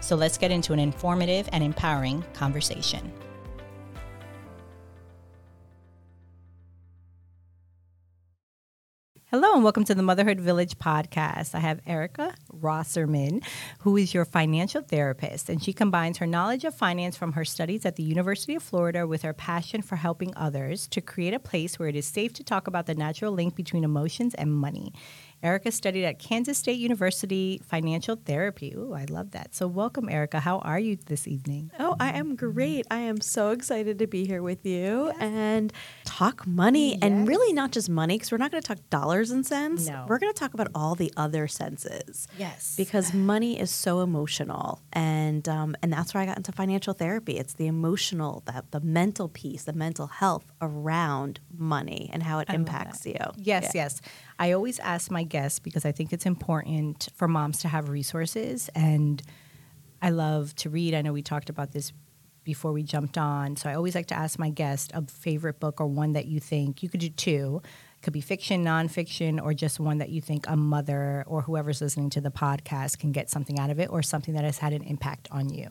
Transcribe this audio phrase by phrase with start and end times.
[0.00, 3.12] So let's get into an informative and empowering conversation.
[9.34, 11.56] Hello and welcome to the Motherhood Village podcast.
[11.56, 13.40] I have Erika Wasserman,
[13.80, 17.84] who is your financial therapist, and she combines her knowledge of finance from her studies
[17.84, 21.80] at the University of Florida with her passion for helping others to create a place
[21.80, 24.92] where it is safe to talk about the natural link between emotions and money.
[25.44, 28.72] Erika studied at Kansas State University Financial Therapy.
[28.74, 29.54] Ooh, I love that.
[29.54, 30.40] So, welcome, Erika.
[30.40, 31.70] How are you this evening?
[31.78, 32.86] Oh, I am great.
[32.90, 35.16] I am so excited to be here with you yes.
[35.20, 35.70] and
[36.06, 37.00] talk money yes.
[37.02, 39.86] and really not just money because we're not going to talk dollars and cents.
[39.86, 40.06] No.
[40.08, 42.26] We're going to talk about all the other senses.
[42.38, 42.74] Yes.
[42.74, 44.80] Because money is so emotional.
[44.94, 47.36] And, um, and that's where I got into financial therapy.
[47.36, 52.48] It's the emotional, that the mental piece, the mental health around money and how it
[52.48, 53.18] I impacts you.
[53.36, 53.82] Yes, yeah.
[53.82, 54.00] yes.
[54.38, 58.68] I always ask my guests because I think it's important for moms to have resources.
[58.74, 59.22] And
[60.02, 60.94] I love to read.
[60.94, 61.92] I know we talked about this
[62.42, 63.56] before we jumped on.
[63.56, 66.40] So I always like to ask my guest a favorite book or one that you
[66.40, 67.62] think you could do two.
[68.02, 72.10] Could be fiction, nonfiction, or just one that you think a mother or whoever's listening
[72.10, 74.82] to the podcast can get something out of it or something that has had an
[74.82, 75.70] impact on you.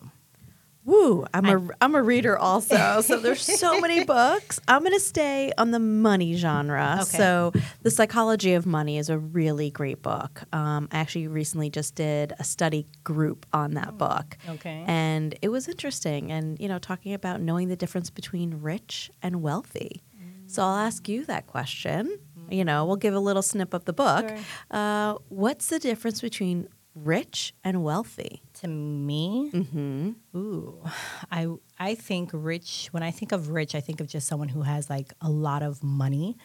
[0.85, 1.25] Woo!
[1.33, 4.59] I'm a I'm a reader also, so there's so many books.
[4.67, 6.99] I'm gonna stay on the money genre.
[7.01, 7.17] Okay.
[7.17, 7.53] So,
[7.83, 10.43] The Psychology of Money is a really great book.
[10.51, 14.37] Um, I actually recently just did a study group on that oh, book.
[14.49, 14.83] Okay.
[14.85, 19.41] And it was interesting, and you know, talking about knowing the difference between rich and
[19.41, 20.03] wealthy.
[20.17, 20.51] Mm.
[20.51, 22.19] So I'll ask you that question.
[22.37, 22.53] Mm.
[22.53, 24.27] You know, we'll give a little snip of the book.
[24.27, 24.37] Sure.
[24.69, 28.41] Uh, what's the difference between rich and wealthy?
[28.61, 30.11] To me, mm-hmm.
[30.37, 30.83] ooh,
[31.31, 31.47] I
[31.79, 32.89] I think rich.
[32.91, 35.63] When I think of rich, I think of just someone who has like a lot
[35.63, 36.37] of money.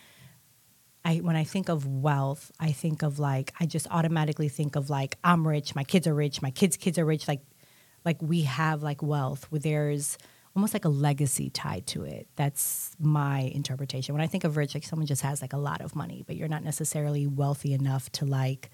[1.04, 4.91] I when I think of wealth, I think of like I just automatically think of
[4.91, 7.28] like I'm rich, my kids are rich, my kids' kids are rich.
[7.28, 7.41] Like
[8.04, 10.19] like we have like wealth where there's
[10.56, 12.26] almost like a legacy tied to it.
[12.36, 14.15] That's my interpretation.
[14.15, 16.36] When I think of rich, like someone just has like a lot of money, but
[16.36, 18.70] you're not necessarily wealthy enough to like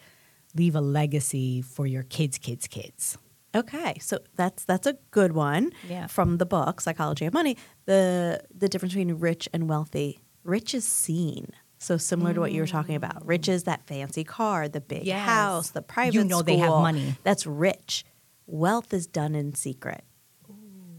[0.54, 3.18] leave a legacy for your kids' kids' kids.
[3.54, 6.06] Okay, so that's that's a good one yeah.
[6.08, 7.56] from the book Psychology of Money.
[7.86, 10.20] The the difference between rich and wealthy.
[10.42, 11.52] Rich is seen.
[11.78, 12.34] So similar mm.
[12.34, 13.26] to what you were talking about.
[13.26, 15.24] Rich is that fancy car, the big yes.
[15.26, 16.44] house, the private You know school.
[16.44, 17.14] they have money.
[17.24, 18.04] That's rich.
[18.46, 20.04] Wealth is done in secret.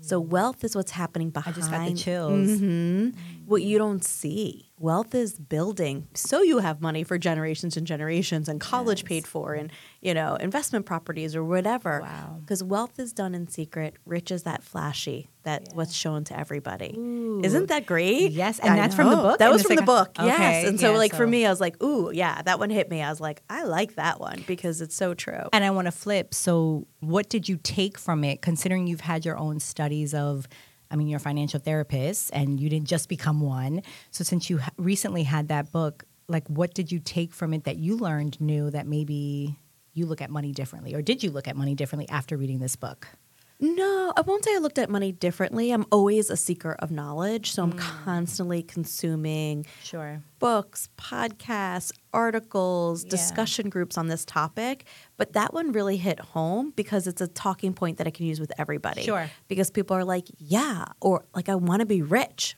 [0.02, 1.56] So wealth is what's happening behind.
[1.56, 2.50] I just got the chills.
[2.50, 2.66] Mm-hmm.
[2.66, 3.16] Mm.
[3.48, 4.65] What you don't see.
[4.78, 6.10] Wealth is building.
[6.16, 9.08] So you have money for generations and generations, and college yes.
[9.08, 9.72] paid for, and
[10.02, 12.02] you know investment properties or whatever.
[12.02, 12.40] Wow.
[12.42, 13.96] Because wealth is done in secret.
[14.06, 15.76] Rich is that flashy, that yeah.
[15.76, 16.94] what's shown to everybody.
[16.98, 17.40] Ooh.
[17.42, 18.34] Isn't that great?
[18.34, 19.04] Yes, and I that's know.
[19.04, 19.40] from the book.
[19.40, 20.10] That was from the book.
[20.20, 20.28] Okay.
[20.28, 21.18] Yes, and so yeah, like so.
[21.20, 23.02] for me, I was like, ooh, yeah, that one hit me.
[23.02, 25.44] I was like, I like that one because it's so true.
[25.54, 26.34] And I want to flip.
[26.34, 30.50] So, what did you take from it, considering you've had your own studies of?
[30.92, 33.82] I mean, you're a financial therapist and you didn't just become one.
[34.12, 37.78] So, since you recently had that book, like what did you take from it that
[37.78, 39.58] you learned new that maybe
[39.94, 40.94] you look at money differently?
[40.94, 43.08] Or did you look at money differently after reading this book?
[43.60, 45.72] No, I won't say I looked at money differently.
[45.72, 47.80] I'm always a seeker of knowledge, so I'm mm.
[47.80, 53.10] constantly consuming sure books, podcasts, articles, yeah.
[53.10, 54.86] discussion groups on this topic.
[55.16, 58.42] But that one really hit home because it's a talking point that I can use
[58.42, 59.04] with everybody.
[59.04, 59.30] Sure.
[59.48, 62.58] Because people are like, "Yeah," or like, "I want to be rich."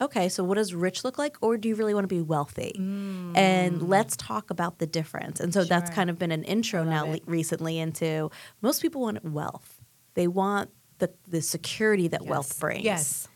[0.00, 2.74] Okay, so what does rich look like, or do you really want to be wealthy?
[2.76, 3.36] Mm.
[3.36, 5.40] And let's talk about the difference.
[5.40, 5.68] And so sure.
[5.68, 8.30] that's kind of been an intro now le- recently into
[8.62, 9.79] most people want wealth
[10.14, 12.30] they want the, the security that yes.
[12.30, 12.84] wealth brings.
[12.84, 13.28] Yes.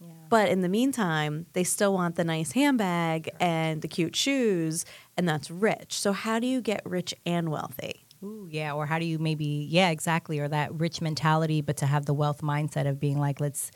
[0.00, 0.08] Yeah.
[0.28, 4.84] But in the meantime, they still want the nice handbag and the cute shoes,
[5.16, 5.98] and that's rich.
[5.98, 8.06] So, how do you get rich and wealthy?
[8.22, 8.72] Ooh, yeah.
[8.72, 10.38] Or how do you maybe, yeah, exactly.
[10.38, 13.70] Or that rich mentality, but to have the wealth mindset of being like, let's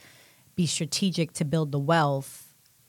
[0.55, 2.46] be strategic to build the wealth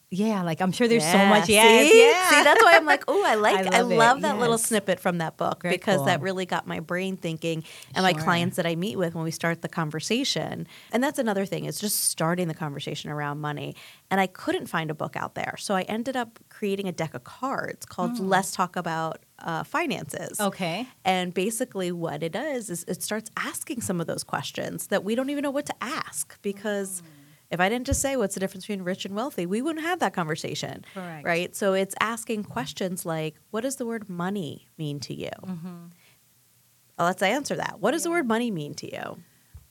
[0.09, 1.49] Yeah, like I'm sure there's so much.
[1.49, 1.99] Yes, See?
[2.01, 2.29] yeah.
[2.29, 4.21] See, that's why I'm like, oh, I like, I I love love, it.
[4.21, 7.63] that little snippet from that book Very because that really got my brain thinking
[7.93, 10.65] and my clients that I meet with when we start the conversation.
[10.93, 13.75] And that's another thing is just starting the conversation around money.
[14.09, 17.13] And I couldn't find a book out there, so I ended up creating a deck
[17.13, 20.87] of cards called "Let's Talk About uh, Finances." Okay.
[21.03, 25.15] And basically, what it does is it starts asking some of those questions that we
[25.15, 27.03] don't even know what to ask because.
[27.49, 29.99] If I didn't just say what's the difference between rich and wealthy, we wouldn't have
[29.99, 30.83] that conversation.
[30.93, 31.25] Correct.
[31.25, 31.55] Right?
[31.55, 35.29] So it's asking questions like, what does the word money mean to you?
[35.43, 37.79] Well, let's answer that.
[37.79, 39.23] What does the word money mean to you?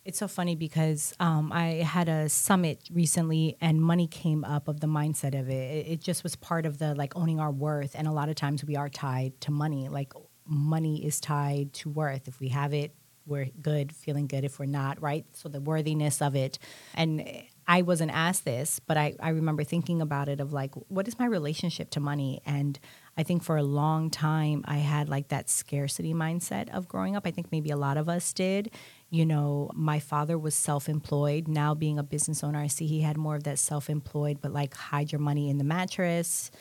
[0.04, 4.78] It's so funny because um, I had a summit recently and money came up of
[4.78, 5.52] the mindset of it.
[5.52, 5.86] it.
[5.88, 7.96] It just was part of the like owning our worth.
[7.96, 9.88] And a lot of times we are tied to money.
[9.88, 10.12] Like
[10.46, 12.28] money is tied to worth.
[12.28, 12.94] If we have it,
[13.26, 14.44] we're good, feeling good.
[14.44, 15.26] If we're not, right?
[15.32, 16.60] So the worthiness of it.
[16.94, 17.28] And
[17.68, 21.18] I wasn't asked this, but I, I remember thinking about it of like, what is
[21.18, 22.40] my relationship to money?
[22.46, 22.78] And
[23.16, 27.26] I think for a long time, I had like that scarcity mindset of growing up.
[27.26, 28.70] I think maybe a lot of us did.
[29.10, 31.48] You know, my father was self employed.
[31.48, 34.52] Now, being a business owner, I see he had more of that self employed, but
[34.52, 36.52] like hide your money in the mattress,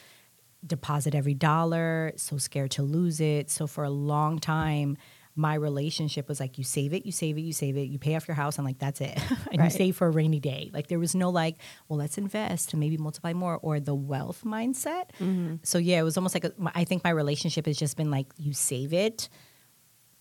[0.66, 3.52] deposit every dollar, so scared to lose it.
[3.52, 4.98] So for a long time,
[5.38, 8.16] my relationship was like you save it, you save it, you save it, you pay
[8.16, 9.18] off your house, and like that's it.
[9.52, 9.66] and Right.
[9.66, 10.70] you save for a rainy day.
[10.74, 11.58] Like there was no like,
[11.90, 15.10] well, let's invest to maybe multiply more or the wealth mindset.
[15.20, 15.56] Mm-hmm.
[15.64, 18.28] So yeah, it was almost like a, I think my relationship has just been like
[18.38, 19.28] you save it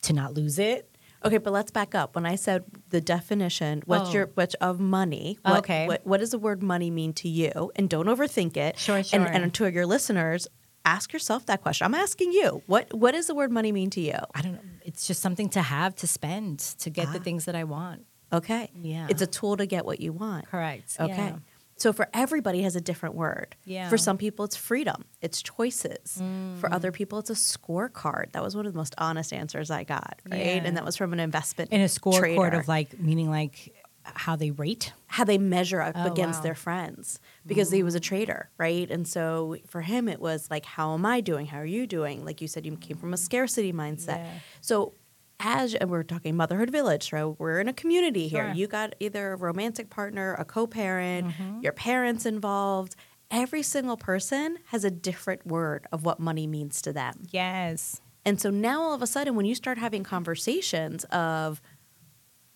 [0.03, 0.91] to not lose it.
[1.25, 2.17] Okay, but let's back up.
[2.17, 4.13] When I said the definition, what's Oh.
[4.13, 5.39] your which of money?
[5.43, 5.87] What, Okay.
[5.87, 7.71] What, what does the word money mean to you?
[7.77, 8.79] And don't overthink it.
[8.79, 9.23] Sure, And, sure.
[9.25, 10.49] and to your listeners,
[10.85, 11.85] ask yourself that question.
[11.87, 12.63] I'm asking you.
[12.67, 14.19] What what does the word money mean to you?
[14.35, 14.61] I don't know.
[14.85, 17.23] It's just something to have to spend to get the Ah.
[17.23, 18.05] things that I want.
[18.33, 18.71] Okay.
[18.75, 19.07] Yeah.
[19.09, 20.47] It's a tool to get what you want.
[20.47, 20.97] Correct.
[21.01, 21.15] Okay.
[21.17, 21.37] Yeah.
[21.77, 23.57] So for everybody has a different word.
[23.65, 23.89] Yeah.
[23.89, 26.15] For some people it's freedom, it's choices.
[26.61, 26.73] For Mm.
[26.73, 28.33] other people it's a scorecard.
[28.33, 30.39] That was one of the most honest answers I got, right?
[30.41, 30.63] Yeah.
[30.65, 33.75] And that was from an investment In a scorecard of like meaning like
[34.05, 34.93] how they rate.
[35.07, 36.45] how they measure up Oh, against wow.
[36.45, 38.91] their friends because he was a trader, right?
[38.91, 41.47] And so for him, it was like, how am I doing?
[41.47, 42.25] How are you doing?
[42.25, 44.19] Like you said, you came from a scarcity mindset.
[44.19, 44.31] Yeah.
[44.61, 44.95] So
[45.41, 48.47] as and we're talking motherhood village, so we're in a community here.
[48.47, 48.55] Sure.
[48.55, 51.61] You got either a romantic partner, a co-parent, Mm-hmm.
[51.61, 52.97] your parents involved.
[53.31, 57.23] Every single person has a different word of what money means to them.
[57.31, 58.01] Yes.
[58.27, 61.61] And so now all of a sudden, when you start having conversations of,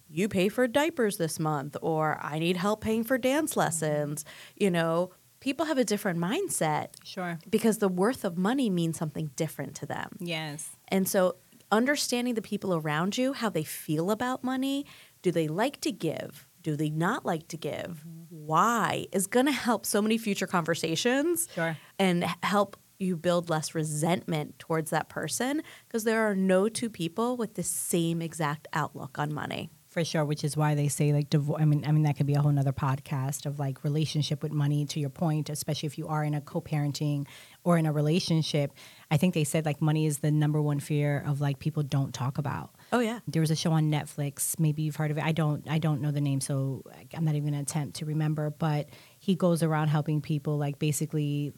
[0.08, 3.60] you pay for diapers this month, or I need help paying for dance mm-hmm.
[3.60, 4.24] lessons,
[4.56, 5.10] you know,
[5.40, 7.38] people have a different mindset Sure.
[7.48, 10.16] because the worth of money means something different to them.
[10.18, 10.70] Yes.
[10.88, 11.36] And so
[11.70, 14.86] understanding the people around you, how they feel about money,
[15.22, 16.46] do they like to give?
[16.62, 18.04] Do they not like to give?
[18.06, 18.46] Mm-hmm.
[18.46, 21.76] Why is going to help so many future conversations Sure.
[21.98, 27.36] and help you build less resentment towards that person because there are no two people
[27.36, 29.70] with the same exact outlook on money.
[29.88, 31.62] For sure, which is why they say like divorce.
[31.62, 34.52] I mean, I mean that could be a whole nother podcast of like relationship with
[34.52, 34.84] money.
[34.84, 37.26] To your point, especially if you are in a co-parenting
[37.64, 38.72] or in a relationship,
[39.10, 42.12] I think they said like money is the number one fear of like people don't
[42.12, 42.74] talk about.
[42.92, 43.20] Oh yeah.
[43.26, 44.60] There was a show on Netflix.
[44.60, 45.24] Maybe you've heard of it.
[45.24, 45.66] I don't.
[45.68, 46.82] I don't know the name, so
[47.14, 48.50] I'm not even gonna attempt to remember.
[48.50, 51.54] But he goes around helping people, like basically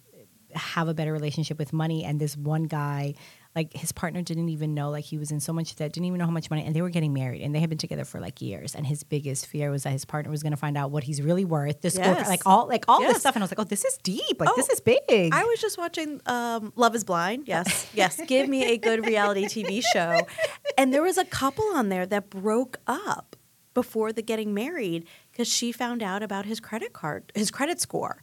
[0.54, 2.04] have a better relationship with money.
[2.04, 3.14] And this one guy,
[3.56, 4.90] like his partner, didn't even know.
[4.90, 6.64] Like he was in so much debt, didn't even know how much money.
[6.64, 8.74] And they were getting married, and they had been together for like years.
[8.76, 11.44] And his biggest fear was that his partner was gonna find out what he's really
[11.44, 11.80] worth.
[11.80, 12.28] This Yes.
[12.28, 13.14] like all like all Yes.
[13.14, 13.34] this stuff.
[13.34, 14.38] And I was like, oh, this is deep.
[14.40, 15.00] Like Oh, this is big.
[15.34, 17.48] I was just watching um, Love is Blind.
[17.48, 18.20] Yes, yes.
[18.26, 20.20] Give me a good reality TV show.
[20.78, 23.34] And there was a couple on there that broke up
[23.74, 28.22] before the getting married because she found out about his credit card, his credit score.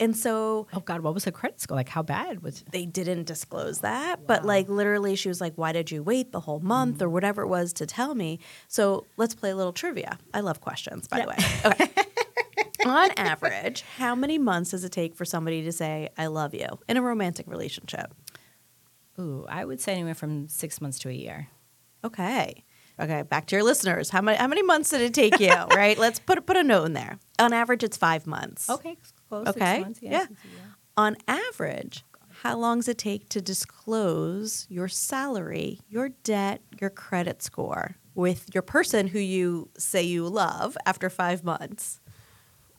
[0.00, 1.76] And so oh God, what was the credit score?
[1.76, 2.64] Like how bad was?
[2.72, 6.40] they didn't disclose that, but like literally, she was like, "Why did you wait the
[6.40, 7.04] whole month mm-hmm.
[7.04, 10.18] or whatever it was to tell me?" So let's play a little trivia.
[10.32, 11.36] I love questions, by the way.
[11.64, 11.90] Okay.
[12.86, 16.66] On average, how many months does it take for somebody to say "I love you"
[16.88, 18.14] in a romantic relationship?
[19.18, 21.48] Ooh, I would say anywhere from six months to a year.
[22.02, 22.64] Okay.
[22.98, 24.10] Okay, back to your listeners.
[24.10, 25.52] How many how many months did it take you?
[25.74, 25.98] right.
[25.98, 27.18] Let's put put a note in there.
[27.38, 28.68] On average, it's five months.
[28.68, 28.96] Okay,
[29.30, 29.46] close.
[29.48, 29.76] Okay.
[29.76, 30.26] Six months, Yeah.
[30.26, 30.40] six-
[30.96, 32.04] On average,
[32.42, 38.46] how long does it take to disclose your salary, your debt, your credit score with
[38.54, 42.00] your person who you say you love after five months?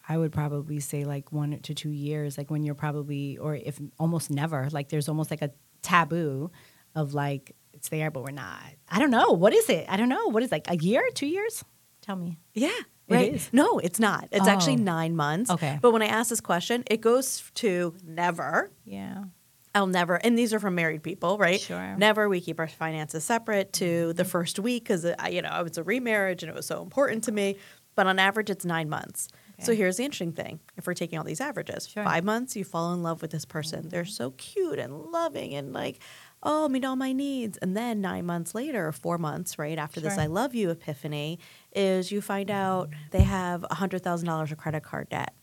[0.07, 3.79] I would probably say like one to two years, like when you're probably, or if
[3.97, 6.51] almost never, like there's almost like a taboo
[6.95, 8.61] of like it's there, but we're not.
[8.89, 9.31] I don't know.
[9.31, 9.85] What is it?
[9.87, 10.27] I don't know.
[10.27, 11.63] What is like a year, two years?
[12.01, 12.37] Tell me.
[12.53, 12.69] Yeah.
[13.13, 13.49] Right?
[13.51, 14.27] No, it's not.
[14.31, 14.83] It's actually Oh.
[14.83, 15.49] nine months.
[15.49, 15.79] Okay.
[15.81, 18.71] But when I ask this question, it goes to never.
[18.85, 19.25] Yeah.
[19.73, 21.59] I'll never, and these are from married people, right?
[21.59, 21.95] Sure.
[21.97, 22.27] Never.
[22.27, 24.17] We keep our finances separate to mm-hmm.
[24.17, 26.81] the first week because, uh, you know, it was a remarriage and it was so
[26.81, 27.57] important to me.
[27.95, 29.27] But on average, it's nine months.
[29.59, 32.03] So here's the interesting thing if we're taking all these averages, Sure.
[32.03, 33.89] five months, you fall in love with this person.
[33.89, 34.09] They're mm-hmm.
[34.09, 35.99] so cute and loving and like,
[36.41, 37.57] oh, meet all my needs.
[37.59, 41.37] And then nine months later, four months, right after this I love you epiphany,
[41.73, 45.33] is you find out they have $100,000 of credit card debt.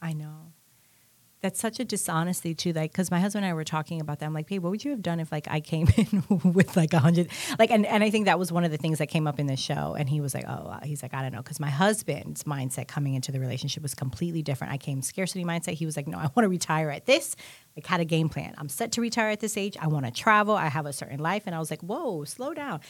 [0.00, 0.52] I know.
[1.40, 4.26] That's such a dishonesty too, like because my husband and I were talking about that.
[4.26, 6.92] I'm like, babe, what would you have done if like I came in with like
[6.92, 7.28] a hundred,
[7.60, 9.46] like, and, and I think that was one of the things that came up in
[9.46, 9.94] the show.
[9.96, 12.88] And he was like, oh, uh, he's like, I don't know, because my husband's mindset
[12.88, 14.72] coming into the relationship was completely different.
[14.72, 15.74] I came scarcity mindset.
[15.74, 17.36] He was like, no, I want to retire at this.
[17.76, 18.54] Like, had a game plan.
[18.58, 19.76] I'm set to retire at this age.
[19.80, 20.56] I want to travel.
[20.56, 22.80] I have a certain life, and I was like, whoa, slow down,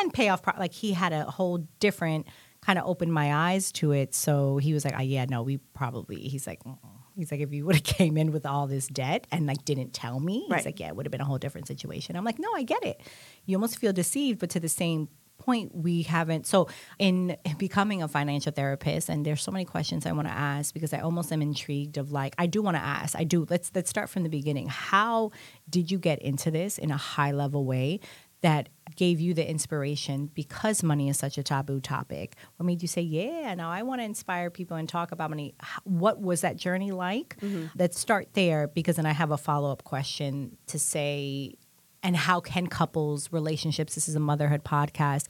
[0.00, 0.42] and pay off.
[0.42, 2.26] Pro- like he had a whole different
[2.64, 4.14] kind of opened my eyes to it.
[4.14, 6.16] So he was like, oh, yeah, no, we probably.
[6.28, 6.62] He's like.
[6.64, 6.78] Mm-mm.
[7.14, 9.92] He's like, if you would have came in with all this debt and like didn't
[9.92, 10.60] tell me, Right.
[10.60, 12.16] he's like, yeah, it would have been a whole different situation.
[12.16, 13.02] I'm like, no, I get it.
[13.44, 16.46] You almost feel deceived, but to the same point, we haven't.
[16.46, 16.68] So
[16.98, 20.94] in becoming a financial therapist, and there's so many questions I want to ask because
[20.94, 23.14] I almost am intrigued of like, I do want to ask.
[23.14, 23.46] I do.
[23.50, 24.68] Let's let's start from the beginning.
[24.68, 25.32] How
[25.68, 28.00] did you get into this in a high level way?
[28.42, 32.36] That gave you the inspiration because money is such a taboo topic.
[32.56, 35.54] What made you say, "Yeah, now I want to inspire people and talk about money"?
[35.84, 37.36] What was that journey like?
[37.40, 37.66] Mm-hmm.
[37.78, 41.54] Let's start there because then I have a follow up question to say,
[42.02, 43.94] and how can couples relationships?
[43.94, 45.26] This is a motherhood podcast,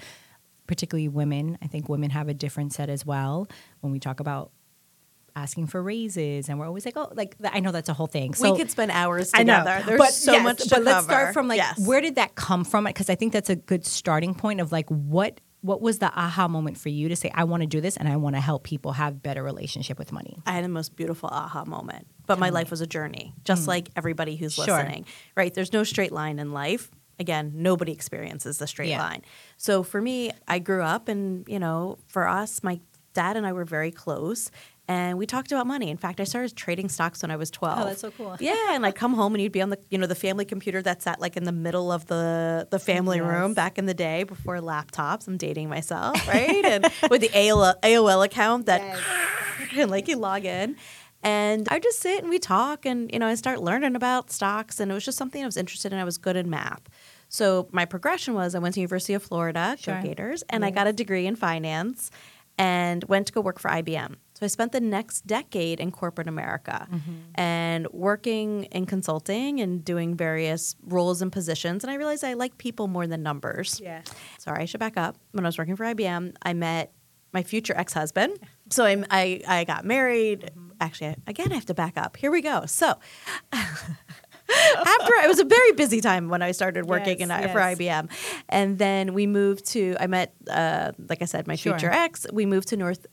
[0.66, 1.58] particularly women.
[1.62, 3.46] I think women have a different set as well
[3.80, 4.52] when we talk about
[5.36, 8.34] asking for raises, and we're always like, "Oh, like I know that's a whole thing."
[8.34, 9.58] So we could spend hours I know.
[9.58, 9.84] together.
[9.86, 11.12] There's but so yes, much to But let's cover.
[11.12, 11.78] start from like Yes.
[11.86, 12.84] where did that come from?
[12.84, 16.48] Because I think that's a good starting point of like what what was the aha
[16.48, 18.64] moment for you to say I want to do this and I want to help
[18.64, 20.36] people have better relationship with money.
[20.44, 22.08] I had the most beautiful aha moment.
[22.26, 23.68] But my life was a journey, just mm.
[23.68, 24.66] like everybody who's Sure.
[24.66, 25.06] listening.
[25.36, 25.54] Right?
[25.54, 26.90] There's no straight line in life.
[27.20, 29.02] Again, nobody experiences the straight Yeah.
[29.02, 29.22] line.
[29.56, 32.80] So for me, I grew up and, you know, for us, my
[33.14, 34.50] dad and I were very close
[34.88, 35.90] and we talked about money.
[35.90, 37.78] In fact, I started trading stocks when I was 12.
[37.78, 38.36] Oh, that's so cool.
[38.40, 40.82] Yeah, and I'd come home and you'd be on the, you know, the family computer
[40.82, 43.26] that sat like in the middle of the the family Yes.
[43.26, 45.28] room back in the day before laptops.
[45.28, 46.64] I'm dating myself, right?
[46.64, 48.80] and with the AOL, AOL account that
[49.76, 50.76] and like you log in.
[51.24, 54.80] And I just sit and we talk and you know, I start learning about stocks
[54.80, 55.98] and it was just something I was interested in.
[56.00, 56.82] I was good in math.
[57.28, 60.02] So my progression was I went to University of Florida, Sure.
[60.02, 62.10] Gators, and I got a degree in finance
[62.58, 64.16] and went to go work for IBM.
[64.42, 66.88] So I spent the next decade in corporate America
[67.36, 71.84] and working in consulting and doing various roles and positions.
[71.84, 73.80] And I realized I like people more than numbers.
[73.80, 74.02] Yeah.
[74.40, 75.14] Sorry, I should back up.
[75.30, 76.92] When I was working for IBM, I met
[77.32, 78.36] my future ex husband.
[78.70, 80.50] So I, I, I got married.
[80.80, 82.16] Actually, again, I have to back up.
[82.16, 82.66] Here we go.
[82.66, 82.94] So
[83.52, 87.60] after it was a very busy time when I started working Yes, in, for.
[87.60, 88.10] IBM,
[88.48, 89.94] and then we moved to.
[90.00, 91.78] I met, uh, like I said, my Sure.
[91.78, 92.26] future ex.
[92.32, 93.06] We moved to North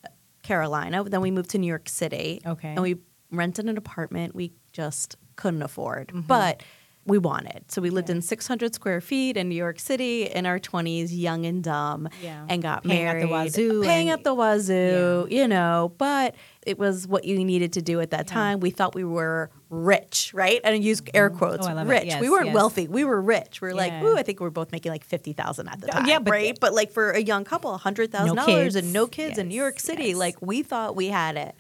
[0.60, 1.04] Carolina.
[1.04, 2.42] Then we moved to New York City.
[2.44, 2.70] Okay.
[2.70, 2.96] and we
[3.32, 6.22] rented an apartment we just couldn't afford, Mm-hmm.
[6.22, 6.64] but
[7.06, 7.72] we wanted.
[7.72, 11.46] So we lived in 600 square feet in New York City in our 20s, young
[11.46, 12.46] and dumb, Yeah.
[12.50, 15.92] and got Paying at the wazoo paying and- at the wazoo, you know.
[15.98, 16.36] But
[16.70, 18.34] it was what you needed to do at that Yeah.
[18.34, 18.60] time.
[18.60, 20.62] We thought we were rich, right?
[20.64, 21.38] And I use air mm-hmm.
[21.40, 21.66] quotes.
[21.66, 21.92] Oh, I love it.
[21.92, 22.06] rich.
[22.06, 22.56] Yes, we weren't yes.
[22.56, 22.88] wealthy.
[22.88, 23.60] We were rich.
[23.62, 24.04] We were like, Yeah.
[24.04, 26.06] ooh, I think we are both making like fifty thousand at the Oh, time.
[26.06, 26.60] yeah, but- right.
[26.60, 29.56] But like for a young couple, hundred thousand No dollars and no kids in New
[29.56, 30.18] York City, yes.
[30.18, 31.56] like we thought we had it.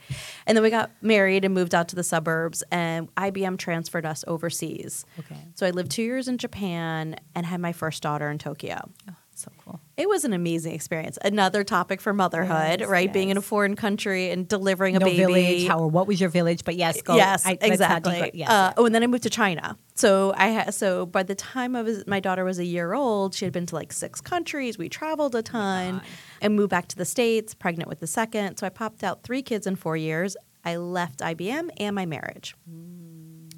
[0.45, 4.23] And then we got married and moved out to the suburbs, and IBM transferred us
[4.27, 5.05] overseas.
[5.19, 5.37] Okay.
[5.55, 8.89] So I lived two years in Japan and had my first daughter in Tokyo.
[9.09, 9.79] Oh, so cool.
[9.97, 11.17] It was an amazing experience.
[11.23, 13.11] Another topic for motherhood, Yes, right?
[13.11, 15.17] Being in a foreign country and delivering a no baby.
[15.17, 15.67] village.
[15.67, 16.63] How or what was your village?
[16.63, 17.15] But yes, go.
[17.15, 18.31] Yes, I- exactly.
[18.33, 19.77] yes, uh, Oh, and then I moved to China.
[19.95, 23.33] So I ha- so by the time I was my daughter was a year old,
[23.35, 24.77] she had been to like six countries.
[24.77, 26.01] We traveled a ton,
[26.41, 28.57] and moved back to the states, pregnant with the second.
[28.57, 30.37] So I popped out three kids in four years.
[30.63, 32.55] I left IBM and my marriage,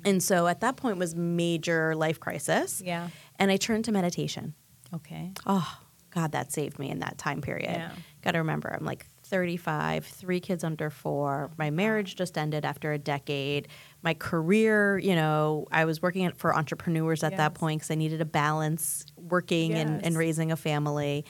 [0.03, 2.81] and so at that point was major life crisis.
[2.83, 3.09] Yeah.
[3.39, 4.53] and I turned to meditation.
[4.93, 5.31] Okay.
[5.45, 5.79] Oh,
[6.11, 7.71] God, that saved me in that time period.
[7.71, 7.91] Yeah.
[8.21, 11.51] Got to remember, I'm like 35, three kids under four.
[11.57, 13.69] My marriage just ended after a decade.
[14.03, 18.19] My career, you know, I was working for entrepreneurs at that point because I needed
[18.19, 21.23] a balance working and, and raising a family.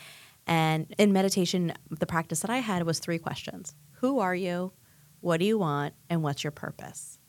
[0.48, 4.74] And in meditation, the practice that I had was three questions Who are you?
[5.20, 5.94] What do you want?
[6.10, 7.20] And what's your purpose?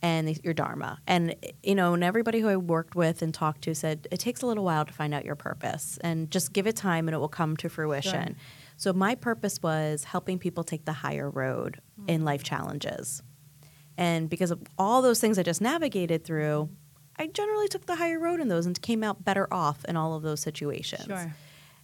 [0.00, 1.00] And your dharma.
[1.06, 4.42] And you know, and everybody who I worked with and talked to said it takes
[4.42, 7.18] a little while to find out your purpose, and just give it time, and it
[7.18, 8.36] will come to fruition.
[8.76, 12.10] So my purpose was helping people take the higher road mm-hmm.
[12.10, 13.22] in life challenges.
[13.96, 16.68] And because of all those things I just navigated through,
[17.16, 20.14] I generally took the higher road in those and came out better off in all
[20.14, 21.06] of those situations.
[21.06, 21.34] Sure.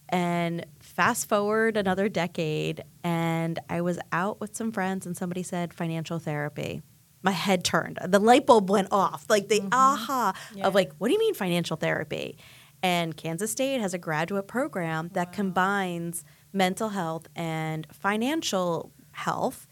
[0.07, 5.73] And fast forward another decade, and I was out with some friends, and somebody said
[5.73, 6.81] financial therapy.
[7.25, 7.97] My head turned.
[8.05, 9.25] The light bulb went off.
[9.29, 9.69] Like the mm-hmm.
[9.73, 10.67] aha yeah.
[10.67, 12.37] of like, what do you mean financial therapy?
[12.83, 15.33] And Kansas State has a graduate program that wow.
[15.33, 19.65] combines mental health and financial health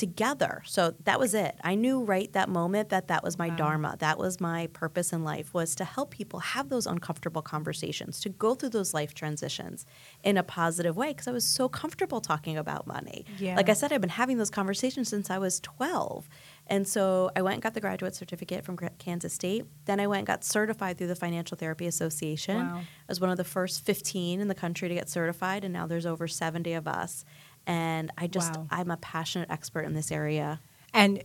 [0.00, 0.62] together.
[0.64, 1.56] So that was it.
[1.62, 3.56] I knew right that moment that that was my wow.
[3.56, 3.96] dharma.
[3.98, 8.30] That was my purpose in life was to help people have those uncomfortable conversations, to
[8.30, 9.84] go through those life transitions
[10.24, 13.26] in a positive way because I was so comfortable talking about money.
[13.38, 13.56] Yeah.
[13.56, 16.28] Like I said I've been having those conversations since I was 12.
[16.70, 19.64] And so I went and got the graduate certificate from Kansas State.
[19.86, 22.58] Then I went and got certified through the Financial Therapy Association.
[22.58, 22.78] Wow.
[22.78, 25.88] I was one of the first 15 in the country to get certified and now
[25.88, 27.24] there's over 70 of us
[27.66, 28.68] and I just wow.
[28.70, 30.60] I'm a passionate expert in this area.
[30.94, 31.24] And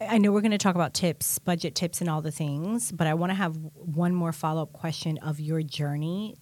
[0.00, 3.06] I know we're going to talk about tips, budget tips, and all the things, but
[3.06, 6.36] I want to have one more follow up question of your journey.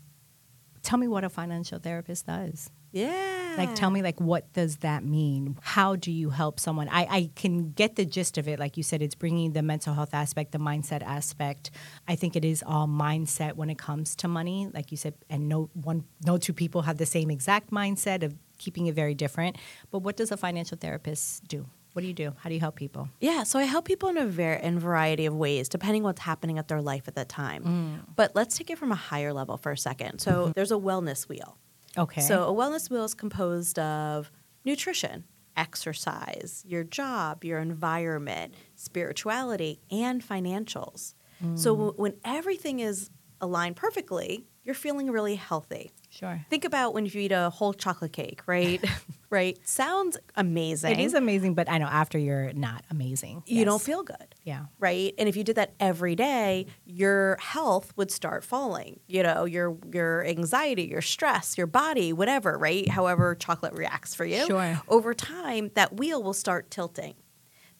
[0.82, 2.70] Tell me what a financial therapist does.
[2.94, 3.54] Yeah.
[3.56, 5.58] Like, tell me, like, what does that mean?
[5.62, 6.88] How do you help someone?
[6.88, 8.58] I, I can get the gist of it.
[8.58, 11.70] Like you said, it's bringing the mental health aspect, the mindset aspect.
[12.08, 14.68] I think it is all mindset when it comes to money.
[14.72, 18.34] Like you said, and no one, no two people have the same exact mindset of
[18.58, 19.56] keeping it very different.
[19.90, 21.66] But what does a financial therapist do?
[21.92, 22.34] What do you do?
[22.38, 23.08] How do you help people?
[23.20, 26.58] Yeah, so I help people in a ver- in variety of ways, depending what's happening
[26.58, 27.62] at their life at that time.
[27.62, 28.16] Mm.
[28.16, 30.18] But let's take it from a higher level for a second.
[30.18, 30.52] So mm-hmm.
[30.52, 31.56] there's a wellness wheel.
[31.96, 32.20] Okay.
[32.20, 34.30] So a wellness wheel is composed of
[34.64, 35.24] nutrition,
[35.56, 41.14] exercise, your job, your environment, spirituality, and financials.
[41.42, 41.58] Mm.
[41.58, 43.10] So w- when everything is
[43.40, 45.92] aligned perfectly, you're feeling really healthy.
[46.09, 46.44] Sure.
[46.49, 48.83] Think about when you eat a whole chocolate cake, right?
[49.30, 49.59] right?
[49.66, 50.92] Sounds amazing.
[50.92, 53.42] It is amazing, but I know after you're not amazing.
[53.47, 53.64] You yes.
[53.66, 54.35] don't feel good.
[54.44, 54.66] Yeah.
[54.78, 55.12] Right?
[55.18, 59.00] And if you did that every day, your health would start falling.
[59.06, 62.88] You know, your your anxiety, your stress, your body, whatever, right?
[62.88, 64.47] However chocolate reacts for you.
[64.47, 64.80] Sure.
[64.88, 67.14] Over time, that wheel will start tilting.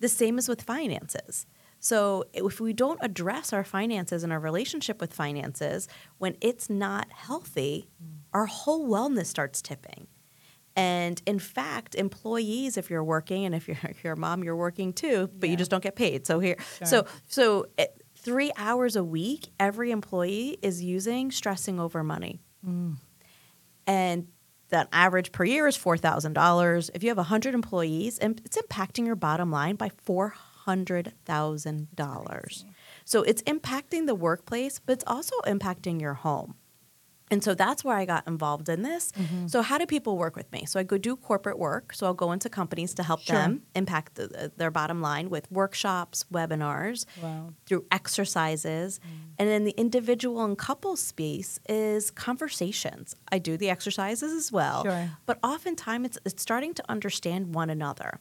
[0.01, 1.47] The same as with finances.
[1.85, 5.87] So if we don't address our finances and our relationship with finances
[6.17, 10.09] when it's not healthy, mm our whole wellness starts tipping.
[10.75, 14.57] And in fact, employees, if you're working, and if you're, if you're a mom, you're
[14.57, 15.53] working too, but yeah.
[15.53, 16.27] you just don't get paid.
[16.27, 16.87] So here, sure.
[16.89, 22.41] so so it, eh, three hours a week, every employee is using stressing over money,
[22.69, 22.97] mm.
[23.87, 24.27] and
[24.71, 26.91] that average per year is four thousand dollars.
[26.93, 31.95] If you have hundred employees, and it's impacting your bottom line by four hundred thousand
[31.95, 32.65] dollars.
[33.05, 36.55] So it's impacting the workplace, but it's also impacting your home.
[37.31, 39.11] And so that's where I got involved in this.
[39.13, 39.47] Mm-hmm.
[39.47, 40.67] So how do people work with me?
[40.67, 41.95] So I go do corporate work.
[41.95, 43.35] So I'll go into companies to help sure.
[43.35, 47.55] them impact the, their bottom line with workshops, webinars, wow.
[47.65, 49.01] through exercises.
[49.01, 49.09] Mm.
[49.39, 53.17] And then the individual and couple space is conversations.
[53.33, 54.85] I do the exercises as well.
[54.85, 55.11] Sure.
[55.25, 58.21] But oftentimes it's, it's starting to understand one another.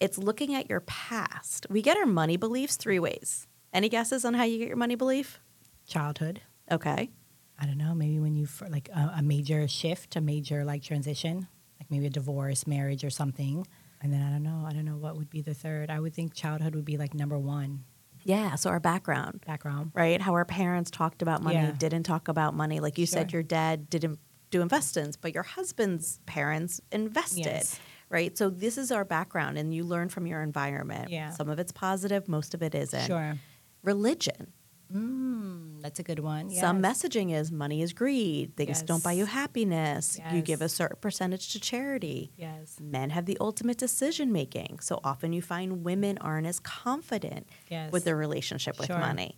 [0.00, 1.66] It's looking at your past.
[1.70, 3.46] We get our money beliefs three ways.
[3.72, 5.40] Any guesses on how you get your money belief?
[5.86, 6.42] Childhood.
[6.70, 7.10] Okay.
[7.58, 11.46] I don't know, maybe when you like a, a, major shift, a major like transition,
[11.78, 13.66] like maybe a divorce, marriage, or something.
[14.02, 15.88] And then I don't know, I don't know what would be the third.
[15.88, 17.84] I would think childhood would be like number one.
[18.24, 19.44] Yeah, so our background.
[19.46, 19.92] Background.
[19.94, 20.20] Right?
[20.20, 21.72] How our parents talked about money, yeah.
[21.72, 22.80] didn't talk about money.
[22.80, 23.20] Like you sure.
[23.20, 24.18] said, your dad didn't
[24.50, 27.46] do investments, but your husband's parents invested.
[27.46, 27.78] Yes.
[28.14, 28.38] Right?
[28.38, 31.10] So this is our background, and you learn from your environment.
[31.10, 31.30] Yeah.
[31.30, 33.06] Some of it's positive, most of it isn't.
[33.06, 33.34] Sure.
[33.82, 34.52] Religion
[34.92, 36.50] Mm, that's a good one.
[36.50, 36.60] Yes.
[36.60, 38.56] Some messaging is money is greed.
[38.56, 38.82] Things yes.
[38.82, 40.18] don't buy you happiness.
[40.18, 40.32] Yes.
[40.32, 42.32] You give a certain percentage to charity.
[42.36, 42.76] Yes.
[42.80, 44.78] Men have the ultimate decision making.
[44.80, 47.48] So often you find women aren't as confident
[47.90, 48.98] with their relationship with sure.
[48.98, 49.36] money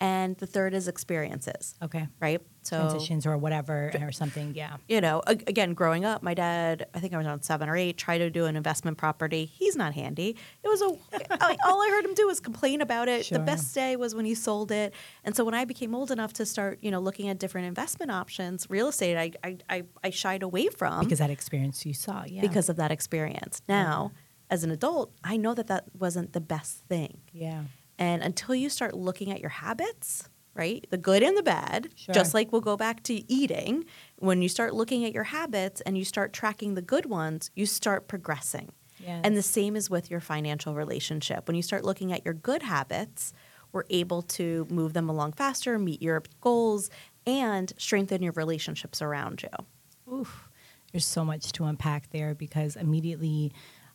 [0.00, 1.74] and the third is experiences.
[1.82, 2.06] Okay.
[2.20, 2.40] Right.
[2.62, 4.54] So transitions or whatever or something.
[4.54, 4.76] Yeah.
[4.88, 7.96] You know, again, growing up, my dad, I think I was on seven or eight,
[7.96, 9.44] tried to do an investment property.
[9.46, 10.36] He's not handy.
[10.62, 10.86] It was a
[11.64, 13.24] all I heard him do was complain about it.
[13.24, 13.38] Sure.
[13.38, 14.94] The best day was when he sold it.
[15.24, 18.10] And so when I became old enough to start, you know, looking at different investment
[18.10, 22.24] options, real estate, I I, I, I shied away from because that experience you saw.
[22.24, 22.42] Yeah.
[22.42, 23.62] Because of that experience.
[23.68, 24.12] Now.
[24.14, 24.20] Yeah.
[24.50, 27.20] As an adult, I know that that wasn't the best thing.
[27.34, 27.64] Yeah.
[27.98, 30.86] And until you start looking at your habits, right?
[30.90, 32.14] The good and the bad, sure.
[32.14, 33.84] just like we'll go back to eating.
[34.18, 37.64] When you start looking at your habits and you start tracking the good ones, you
[37.66, 38.72] start progressing.
[38.98, 39.20] Yes.
[39.22, 41.46] And the same is with your financial relationship.
[41.46, 43.32] When you start looking at your good habits,
[43.72, 46.90] we're able to move them along faster, meet your goals,
[47.26, 50.12] and strengthen your relationships around you.
[50.12, 50.48] Oof.
[50.92, 53.52] There's so much to unpack there because immediately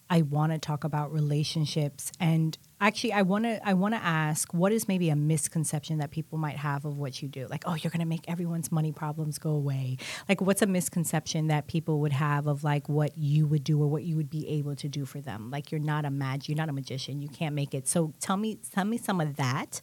[0.10, 4.54] I want to talk about relationships and actually I want to I want to ask
[4.54, 7.76] what is maybe a misconception that people might have of what you do like oh
[7.76, 12.02] you're going to make everyone's money problems go away like what's a misconception that people
[12.02, 14.90] would have of like what you would do or what you would be able to
[14.90, 17.74] do for them like you're not a mag you're not a magician you can't make
[17.74, 19.82] it so tell me tell me some of that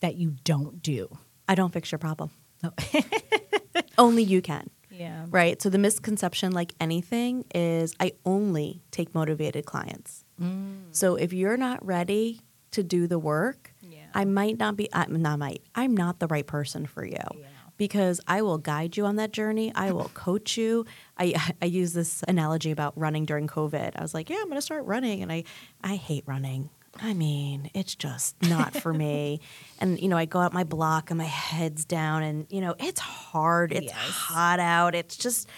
[0.00, 1.08] that you don't do
[1.48, 2.30] I don't fix your problem
[2.62, 2.72] no.
[2.94, 3.00] Oh.
[3.98, 5.24] only you can yeah.
[5.30, 5.60] Right.
[5.60, 10.24] So the misconception, like anything, is I only take motivated clients.
[10.42, 10.84] Mm.
[10.90, 12.40] So if you're not ready
[12.72, 14.00] to do the work, yeah.
[14.14, 17.16] I might not be, I'm not might, I'm not the right person for you.
[17.16, 17.46] Yeah.
[17.78, 19.72] Because I will guide you on that journey.
[19.74, 20.86] I will coach you.
[21.18, 23.92] I, I use this analogy about running during COVID.
[23.96, 25.22] I was like, yeah, I'm going to start running.
[25.22, 25.44] And I,
[25.82, 26.70] I hate running.
[27.00, 29.40] I mean, it's just not for me.
[29.80, 32.76] And, you know, I go out my block and my head's down and, you know,
[32.78, 33.72] it's hard.
[33.72, 33.96] It's yes.
[33.96, 34.94] hot out.
[34.94, 35.48] It's just,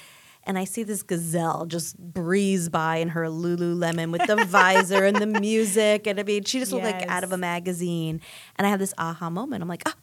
[0.46, 5.16] and I see this gazelle just breeze by in her Lululemon with the visor and
[5.16, 6.06] the music.
[6.06, 6.82] And I mean, she just yes.
[6.82, 8.20] looked like out of a magazine.
[8.56, 9.62] And I have this aha moment.
[9.62, 9.94] I'm like, ah,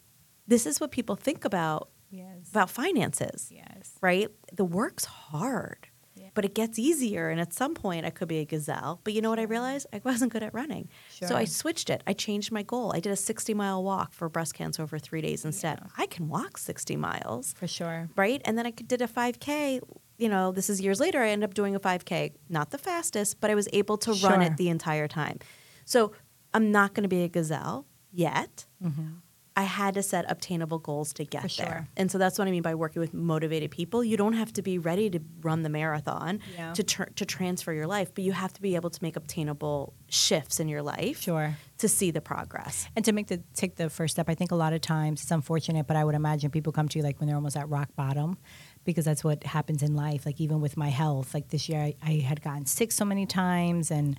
[0.48, 2.50] this is what people think about yes.
[2.50, 3.50] about finances.
[3.52, 3.94] Yes.
[4.02, 4.30] Right?
[4.54, 5.88] The work's hard
[6.34, 7.30] but it gets easier.
[7.30, 9.00] And at some point, I could be a gazelle.
[9.04, 9.88] But you know what I realized?
[9.94, 10.90] I wasn't good at running.
[11.14, 11.28] Sure.
[11.28, 12.04] So I switched it.
[12.08, 12.94] I changed my goal.
[12.96, 15.80] I did a 60 mile walk for breast cancer over three days instead.
[15.82, 15.90] Yeah.
[15.98, 17.54] I can walk 60 miles.
[17.54, 18.10] For sure.
[18.16, 18.42] Right?
[18.46, 19.82] And then I did a 5K.
[20.22, 21.20] You know, this is years later.
[21.20, 22.34] I ended up doing a 5K.
[22.48, 24.30] Not the fastest, but I was able to sure.
[24.30, 25.40] run it the entire time.
[25.84, 26.12] So
[26.54, 28.68] I'm not going to be a gazelle yet.
[28.84, 29.08] Mm-hmm.
[29.56, 31.66] I had to set obtainable goals to get sure.
[31.66, 31.90] there.
[31.98, 34.04] And so that's what I mean by working with motivated people.
[34.04, 36.72] You don't have to be ready to run the marathon yeah.
[36.74, 39.94] to tr- to transfer your life, but you have to be able to make obtainable
[40.08, 41.58] shifts in your life sure.
[41.80, 42.88] to see the progress.
[42.96, 45.32] And to make the take the first step, I think a lot of times it's
[45.32, 47.90] unfortunate, but I would imagine people come to you like when they're almost at rock
[47.96, 48.38] bottom
[48.84, 50.26] because that's what happens in life.
[50.26, 53.26] Like even with my health, like this year I, I had gotten sick so many
[53.26, 54.18] times and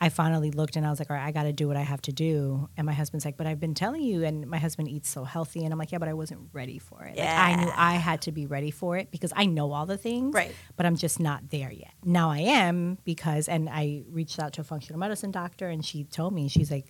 [0.00, 1.82] I finally looked and I was like, all right, I got to do what I
[1.82, 2.68] have to do.
[2.76, 4.22] And my husband's like, but I've been telling you.
[4.24, 5.64] And my husband eats so healthy.
[5.64, 7.16] And I'm like, yeah, but I wasn't ready for it.
[7.16, 7.24] Yeah.
[7.24, 9.98] Like, I knew I had to be ready for it because I know all the
[9.98, 10.32] things.
[10.32, 10.54] Right.
[10.76, 11.90] But I'm just not there yet.
[12.04, 16.04] Now I am because, and I reached out to a functional medicine doctor and she
[16.04, 16.86] told me, she's like,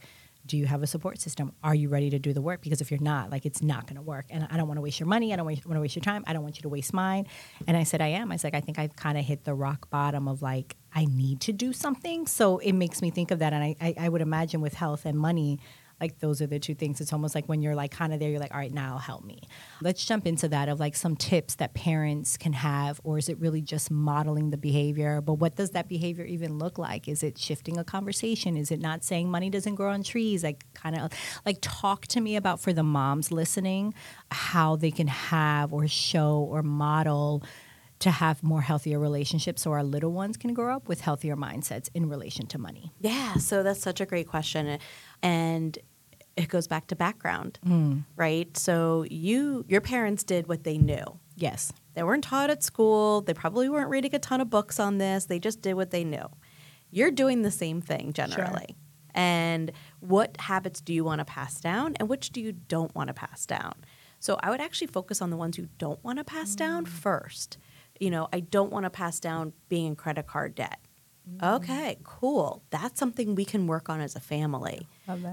[0.48, 1.52] do you have a support system?
[1.62, 2.62] Are you ready to do the work?
[2.62, 4.26] Because if you're not, like it's not going to work.
[4.30, 5.32] And I don't want to waste your money.
[5.32, 6.24] I don't want to waste your time.
[6.26, 7.26] I don't want you to waste mine.
[7.66, 8.32] And I said, I am.
[8.32, 11.04] I was like, I think I've kind of hit the rock bottom of like, I
[11.04, 12.26] need to do something.
[12.26, 13.52] So it makes me think of that.
[13.52, 15.60] And I, I, I would imagine with health and money,
[16.00, 17.00] like those are the two things.
[17.00, 19.24] It's almost like when you're like kind of there you're like all right now help
[19.24, 19.40] me.
[19.82, 23.38] Let's jump into that of like some tips that parents can have or is it
[23.38, 25.20] really just modeling the behavior?
[25.20, 27.08] But what does that behavior even look like?
[27.08, 28.56] Is it shifting a conversation?
[28.56, 30.44] Is it not saying money doesn't grow on trees?
[30.44, 31.12] Like kind of
[31.44, 33.94] like talk to me about for the moms listening
[34.30, 37.42] how they can have or show or model
[38.00, 41.88] to have more healthier relationships so our little ones can grow up with healthier mindsets
[41.94, 42.92] in relation to money?
[43.00, 44.78] Yeah, so that's such a great question.
[45.22, 45.78] And
[46.38, 48.04] it goes back to background, mm.
[48.16, 48.56] right?
[48.56, 51.18] So you your parents did what they knew.
[51.36, 51.72] Yes.
[51.94, 53.22] They weren't taught at school.
[53.22, 55.26] They probably weren't reading a ton of books on this.
[55.26, 56.26] They just did what they knew.
[56.90, 58.66] You're doing the same thing generally.
[58.68, 58.76] Sure.
[59.14, 63.08] And what habits do you want to pass down and which do you don't want
[63.08, 63.74] to pass down?
[64.20, 66.56] So I would actually focus on the ones you don't want to pass mm.
[66.56, 67.58] down first.
[68.00, 70.78] You know, I don't want to pass down being in credit card debt.
[71.36, 71.56] Mm.
[71.56, 72.62] Okay, cool.
[72.70, 74.86] That's something we can work on as a family.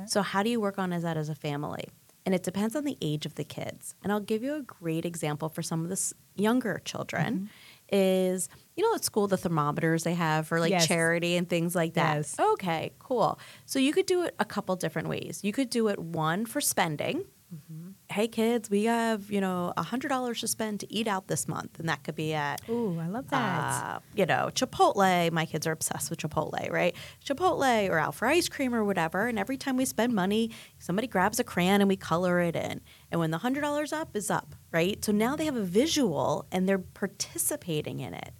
[0.08, 1.86] So, how do you work on as that as a family?
[2.25, 3.93] And it depends on the age of the kids.
[4.03, 7.36] And I'll give you a great example for some of the younger children.
[7.36, 7.45] Mm-hmm.
[7.88, 10.88] Is you know at school the thermometers they have for like yes.
[10.88, 12.15] charity and things like that.
[12.15, 12.36] Yes.
[12.39, 13.39] Okay, cool.
[13.67, 15.41] So you could do it a couple different ways.
[15.43, 17.25] You could do it one for spending.
[17.53, 21.28] Mm-hmm hey kids, we have you know a hundred dollars to spend to eat out
[21.28, 23.84] this month, and that could be at ooh, I love that.
[23.84, 25.32] Uh, you know, Chipotle.
[25.34, 26.95] My kids are obsessed with Chipotle, right?
[27.25, 29.28] Chipotle or out for ice cream or whatever.
[29.28, 32.80] And every time we spend money, somebody grabs a crayon and we color it in.
[33.12, 35.04] And when the hundred dollars up is up, right?
[35.04, 38.32] So now they have a visual and they're participating in it.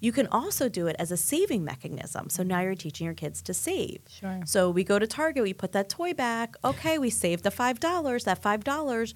[0.00, 2.30] You can also do it as a saving mechanism.
[2.30, 4.00] So now you're teaching your kids to save.
[4.08, 4.40] Sure.
[4.44, 6.56] So we go to Target, we put that toy back.
[6.64, 8.24] Okay, we saved the $5.
[8.24, 9.14] That $5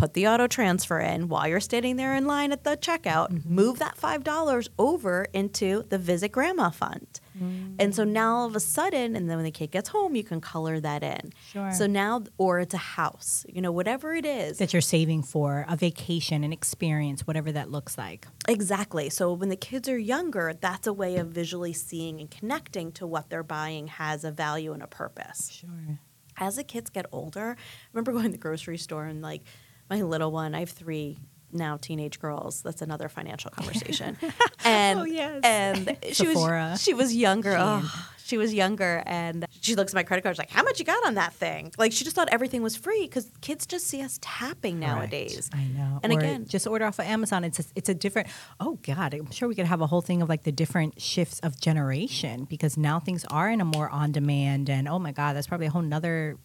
[0.00, 3.54] put the auto transfer in while you're standing there in line at the checkout, mm-hmm.
[3.54, 7.20] move that $5 over into the Visit Grandma Fund.
[7.36, 7.74] Mm-hmm.
[7.78, 10.24] And so now all of a sudden, and then when the kid gets home, you
[10.24, 11.32] can color that in.
[11.52, 11.70] Sure.
[11.72, 15.66] So now, or it's a house, you know, whatever it is that you're saving for,
[15.68, 18.26] a vacation, an experience, whatever that looks like.
[18.48, 19.10] Exactly.
[19.10, 23.06] So when the kids are younger, that's a way of visually seeing and connecting to
[23.06, 25.50] what they're buying has a value and a purpose.
[25.60, 25.98] Sure.
[26.38, 29.42] As the kids get older, I remember going to the grocery store and like,
[29.90, 31.18] my little one, I have three
[31.52, 32.62] now teenage girls.
[32.62, 34.16] That's another financial conversation.
[34.22, 34.30] Oh,
[34.64, 35.40] and Oh, yes.
[35.42, 36.68] and she Sephora.
[36.72, 37.56] was she was younger.
[37.58, 40.36] Oh, she was younger, and she looks at my credit card.
[40.36, 42.76] She's like, "How much you got on that thing?" Like she just thought everything was
[42.76, 45.50] free because kids just see us tapping nowadays.
[45.52, 45.98] I know.
[46.04, 47.42] And Or again, just order off of Amazon.
[47.42, 48.28] It's a, it's a different.
[48.60, 51.40] Oh God, I'm sure we could have a whole thing of like the different shifts
[51.40, 55.34] of generation because now things are in a more on demand and oh my God,
[55.34, 56.36] that's probably a whole nother.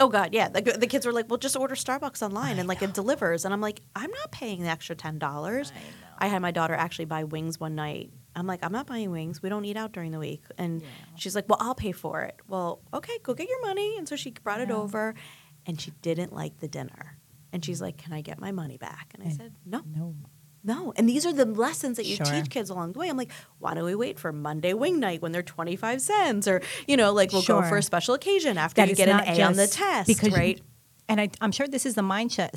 [0.00, 0.48] Oh God, yeah.
[0.48, 3.52] The, the kids were like, "Well, just order Starbucks online and like it delivers." And
[3.54, 5.72] I'm like, "I'm not paying the extra ten dollars."
[6.18, 8.10] I, had my daughter actually buy wings one night.
[8.34, 9.42] I'm like, "I'm not buying wings.
[9.42, 10.82] We don't eat out during the week." And
[11.16, 13.96] she's like, "Well, I'll pay for it." Well, okay, go get your money.
[13.98, 15.14] And so she brought it over,
[15.66, 17.18] and she didn't like the dinner.
[17.52, 20.14] And she's like, "Can I get my money back?" And I And- said, "No, No.
[20.64, 22.26] No." And these are the lessons that you Sure.
[22.26, 23.08] teach kids along the way.
[23.08, 26.62] I'm like, "Why don't we wait for Monday wing night when they're 25 cents, or
[26.86, 29.54] you know, like we'll go for a special occasion after you get an A on
[29.54, 30.60] the test, because you- right?"
[31.08, 32.50] and I, I'm sure this is the mindset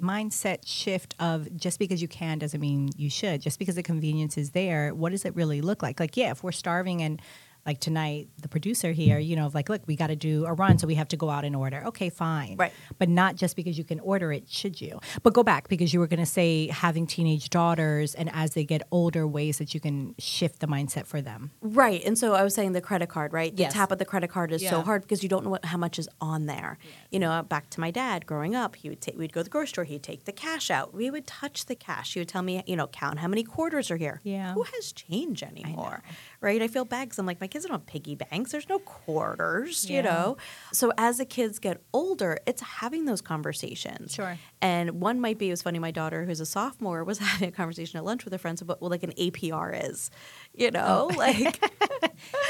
[0.00, 3.40] mindset shift of just because you can doesn't mean you should.
[3.40, 5.98] Just because the convenience is there, what does it really look like?
[5.98, 7.20] Like, yeah, if we're starving and
[7.68, 10.54] like tonight, the producer here, you know, of like, look, we got to do a
[10.54, 11.82] run, so we have to go out and order.
[11.88, 12.56] Okay, fine.
[12.56, 12.72] Right.
[12.98, 14.98] But not just because you can order it, should you?
[15.22, 18.64] But go back because you were going to say having teenage daughters and as they
[18.64, 21.50] get older, ways that you can shift the mindset for them.
[21.60, 22.02] Right.
[22.06, 23.54] And so I was saying the credit card, right?
[23.54, 23.74] The Yes.
[23.74, 25.98] tap of the credit card is so hard because you don't know what, how much
[25.98, 26.78] is on there.
[27.10, 29.50] You know, back to my dad growing up, he would take we'd go to the
[29.50, 30.94] grocery store, he'd take the cash out.
[30.94, 32.14] We would touch the cash.
[32.14, 34.20] He would tell me, you know, count how many quarters are here.
[34.24, 34.54] Yeah.
[34.54, 36.02] Who has change anymore?
[36.06, 36.62] I Right?
[36.62, 38.52] I feel bad because I'm like, my kids don't have piggy banks.
[38.52, 40.36] There's no quarters, you know?
[40.72, 44.14] So as the kids get older, it's having those conversations.
[44.14, 44.38] Sure.
[44.60, 47.52] And one might be, it was funny, my daughter, who's a sophomore, was having a
[47.52, 50.10] conversation at lunch with her friends about what like an APR is.
[50.54, 51.14] You know, oh.
[51.16, 51.60] like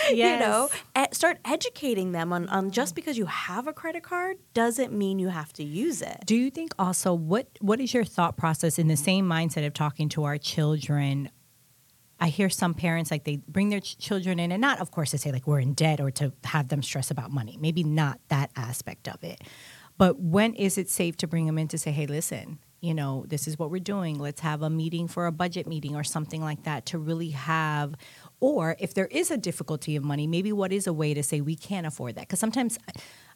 [0.08, 0.10] yes.
[0.10, 4.36] you know, e- start educating them on, on just because you have a credit card
[4.54, 6.22] doesn't mean you have to use it.
[6.24, 9.74] Do you think also what what is your thought process in the same mindset of
[9.74, 11.30] talking to our children?
[12.20, 15.12] I hear some parents like they bring their ch- children in, and not, of course,
[15.12, 17.57] to say like we're in debt or to have them stress about money.
[17.61, 19.42] Maybe not that aspect of it.
[19.96, 23.24] But when is it safe to bring them in to say, hey, listen, you know,
[23.26, 24.18] this is what we're doing.
[24.18, 27.94] Let's have a meeting for a budget meeting or something like that to really have.
[28.40, 31.40] Or if there is a difficulty of money, maybe what is a way to say
[31.40, 32.22] we can't afford that?
[32.22, 32.78] Because sometimes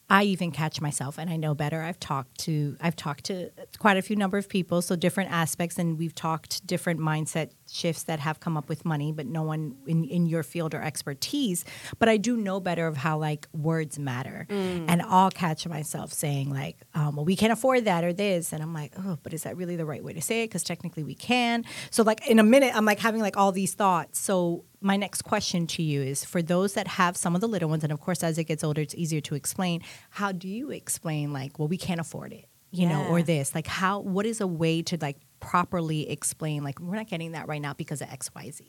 [0.09, 1.81] I even catch myself, and I know better.
[1.81, 5.79] I've talked to I've talked to quite a few number of people, so different aspects,
[5.79, 9.76] and we've talked different mindset shifts that have come up with money, but no one
[9.87, 11.64] in, in your field or expertise.
[11.98, 16.50] But I do know better of how like words matter, and I'll catch myself saying
[16.50, 19.42] like, um, "Well, we can't afford that or this," and I'm like, "Oh, but is
[19.44, 20.48] that really the right way to say it?
[20.48, 23.74] Because technically we can." So like in a minute, I'm like having like all these
[23.74, 24.18] thoughts.
[24.18, 27.68] So my next question to you is for those that have some of the little
[27.68, 29.80] ones, and of course, as it gets older, it's easier to explain.
[30.11, 33.54] How do you explain, like, well, we can't afford it, you know, or this?
[33.54, 37.48] Like, how, what is a way to, like, properly explain, like, we're not getting that
[37.48, 38.62] right now because of XYZ?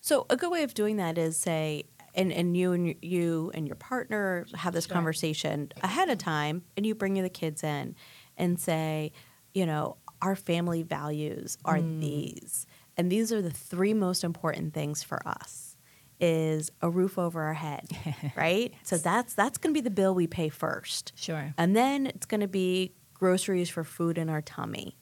[0.00, 3.66] So a good way of doing that is say, and, and you and you and
[3.66, 4.94] your partner have this Sure.
[4.94, 7.96] conversation ahead of time, and you bring the kids in
[8.36, 9.10] and say,
[9.52, 12.00] you know, our family values are mm.
[12.00, 15.76] these, and these are the three most important things for us.
[16.20, 17.88] Is a roof over our head,
[18.36, 18.72] right?
[18.84, 21.12] So that's that's going to be the bill we pay first.
[21.16, 21.52] Sure.
[21.58, 24.96] And then it's going to be groceries for food in our tummy.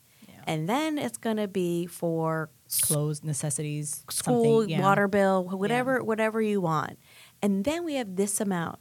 [0.46, 0.54] Yeah.
[0.54, 2.50] And then it's going to be for
[2.82, 4.80] Clothes, necessities, school, something, yeah.
[4.80, 6.98] water bill, whatever whatever you want.
[7.42, 8.78] And then we have this amount.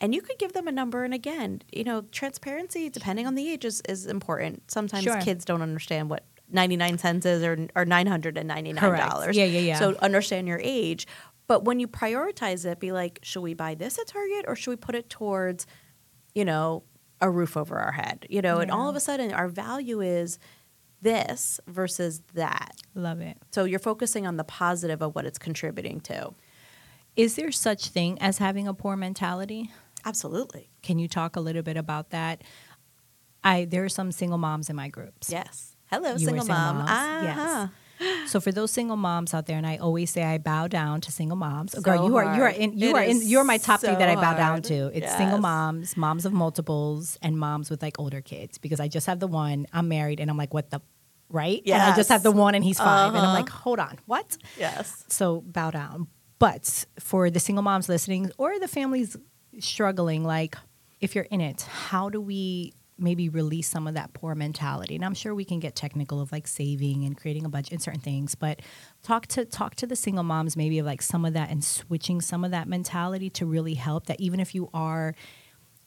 [0.00, 3.48] And you could give them a number and again, you know, transparency depending on the
[3.48, 4.70] age is, is important.
[4.70, 5.18] Sometimes Sure.
[5.22, 8.76] kids don't understand what 99 cents is or or $999.
[8.76, 9.34] Correct.
[9.34, 9.78] Yeah, yeah, yeah.
[9.78, 11.06] So understand your age.
[11.46, 14.70] But when you prioritize it, be like, should we buy this at Target or should
[14.70, 15.66] we put it towards,
[16.34, 16.82] you know,
[17.20, 18.26] a roof over our head?
[18.28, 20.38] You know, and all of a sudden our value is
[21.04, 22.74] this versus that.
[22.96, 23.36] Love it.
[23.52, 26.32] So you're focusing on the positive of what it's contributing to.
[27.14, 29.70] Is there such thing as having a poor mentality?
[30.04, 30.70] Absolutely.
[30.82, 32.42] Can you talk a little bit about that?
[33.44, 35.30] I there are some single moms in my groups.
[35.30, 35.76] Yes.
[35.86, 36.76] Hello, You single single mom.
[36.78, 36.90] moms?
[36.90, 37.68] Uh-huh.
[38.26, 41.12] So for those single moms out there, and I always say I bow down to
[41.12, 41.72] single moms.
[41.72, 43.94] So Girl, you are you are in you It are in you're my top three
[43.94, 44.90] that I bow down to.
[44.92, 48.58] It's single moms, moms of multiples, and moms with like older kids.
[48.58, 49.66] Because I just have the one.
[49.72, 50.80] I'm married, and I'm like, what the
[51.34, 51.60] right?
[51.66, 53.32] And I just have the one, and he's 5 and I'm Uh-huh.
[53.34, 54.36] like, hold on, what?
[54.58, 55.04] Yes.
[55.08, 56.06] So bow down.
[56.38, 59.16] But for the single moms listening or the families
[59.60, 60.56] struggling, like
[61.00, 64.94] if you're in it, how do we maybe release some of that poor mentality?
[64.94, 67.82] And I'm sure we can get technical of like saving and creating a budget and
[67.82, 68.60] certain things, but
[69.02, 72.20] talk to talk to the single moms maybe of like some of that and switching
[72.20, 75.14] some of that mentality to really help that even if you are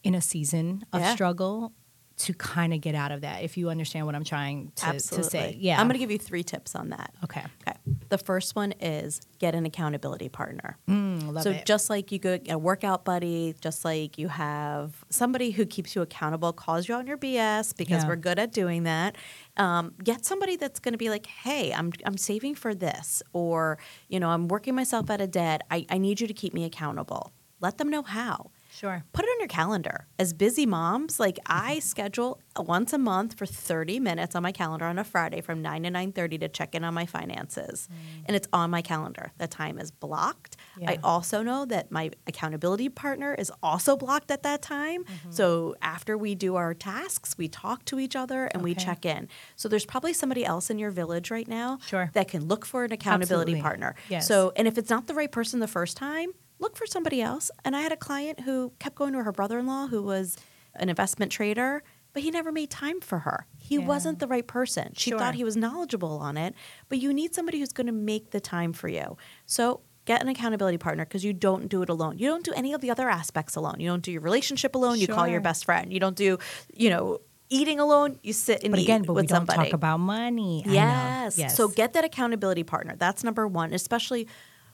[0.03, 1.13] in a season of Yeah.
[1.13, 1.73] struggle
[2.17, 5.23] to kind of get out of that if you understand what i'm trying to, to
[5.23, 5.55] say.
[5.59, 5.79] Yeah.
[5.79, 7.13] I'm going to give you three tips on that.
[7.23, 7.43] Okay.
[7.61, 7.77] Okay.
[8.09, 10.77] The first one is get an accountability partner.
[10.89, 11.65] Mm, so it.
[11.65, 16.01] just like you go a workout buddy just like you have somebody who keeps you
[16.01, 18.07] accountable calls you on your bs because Yeah.
[18.07, 19.15] we're good at doing that
[19.57, 23.77] um, get somebody that's going to be like hey I'm, I'm saving for this or
[24.07, 25.61] you know i'm working myself out of debt.
[25.69, 27.31] I, I need you to keep me accountable.
[27.59, 30.07] Let them know how sure put it on your calendar.
[30.19, 31.79] As busy moms, like I mm-hmm.
[31.79, 35.83] schedule once a month for 30 minutes on my calendar on a Friday from 9
[35.83, 37.87] to 9:30 to check in on my finances.
[37.91, 38.23] Mm.
[38.27, 39.31] And it's on my calendar.
[39.37, 40.57] The time is blocked.
[40.85, 45.03] I also know that my accountability partner is also blocked at that time.
[45.03, 45.31] Mm-hmm.
[45.31, 49.27] So after we do our tasks, we talk to each other and we check in.
[49.55, 52.11] So there's probably somebody else in your village right now Sure.
[52.13, 53.61] that can look for an accountability Absolutely.
[53.61, 53.95] partner.
[54.09, 54.27] Yes.
[54.27, 57.51] So and if it's not the right person the first time, look for somebody else.
[57.65, 60.37] And I had a client who kept going to her brother in law who was
[60.75, 63.45] an investment trader, but he never made time for her.
[63.59, 63.85] He Yeah.
[63.85, 64.93] wasn't the right person.
[64.95, 65.19] She Sure.
[65.19, 66.53] thought he was knowledgeable on it,
[66.89, 69.17] but you need somebody who's going to make the time for you.
[69.45, 72.17] So get an accountability partner because you don't do it alone.
[72.17, 73.75] You don't do any of the other aspects alone.
[73.79, 74.99] You don't do your relationship alone.
[74.99, 75.91] You call your best friend.
[75.91, 76.37] You don't do,
[76.73, 78.17] you know, eating alone.
[78.23, 79.69] You sit and but eat again but with we don't somebody.
[79.69, 81.37] talk about money Yes.
[81.37, 82.95] yes So get that accountability partner.
[82.97, 84.27] That's number one, especially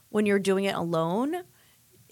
[0.09, 1.43] when you're doing it alone.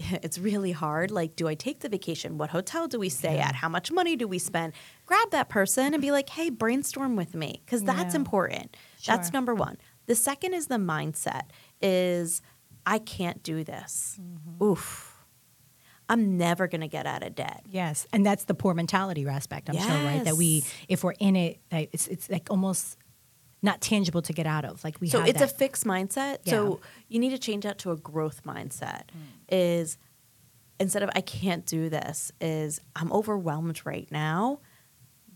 [0.23, 1.11] It's really hard.
[1.11, 2.37] Like, do I take the vacation?
[2.37, 3.47] What hotel do we stay Yeah.
[3.49, 3.55] at?
[3.55, 4.73] How much money do we spend?
[5.05, 8.21] Grab that person and be like, hey, brainstorm with me because that's Yeah.
[8.21, 8.77] important.
[9.05, 9.77] That's number one.
[10.07, 11.43] The second is the mindset
[11.81, 12.41] is
[12.85, 14.19] I can't do this.
[14.21, 14.63] Mm-hmm.
[14.63, 15.07] Oof.
[16.09, 17.61] I'm never going to get out of debt.
[17.69, 19.69] Yes, and that's the poor mentality aspect.
[19.69, 20.23] I'm sure, right?
[20.25, 22.97] That we, if we're in it, that it's it's like almost
[23.61, 24.83] not tangible to get out of.
[24.83, 26.51] Like we so it's a fixed mindset Yeah.
[26.51, 29.03] so you need to change that to a growth mindset
[29.51, 29.97] is
[30.79, 34.59] instead of i can't do this is i'm overwhelmed right now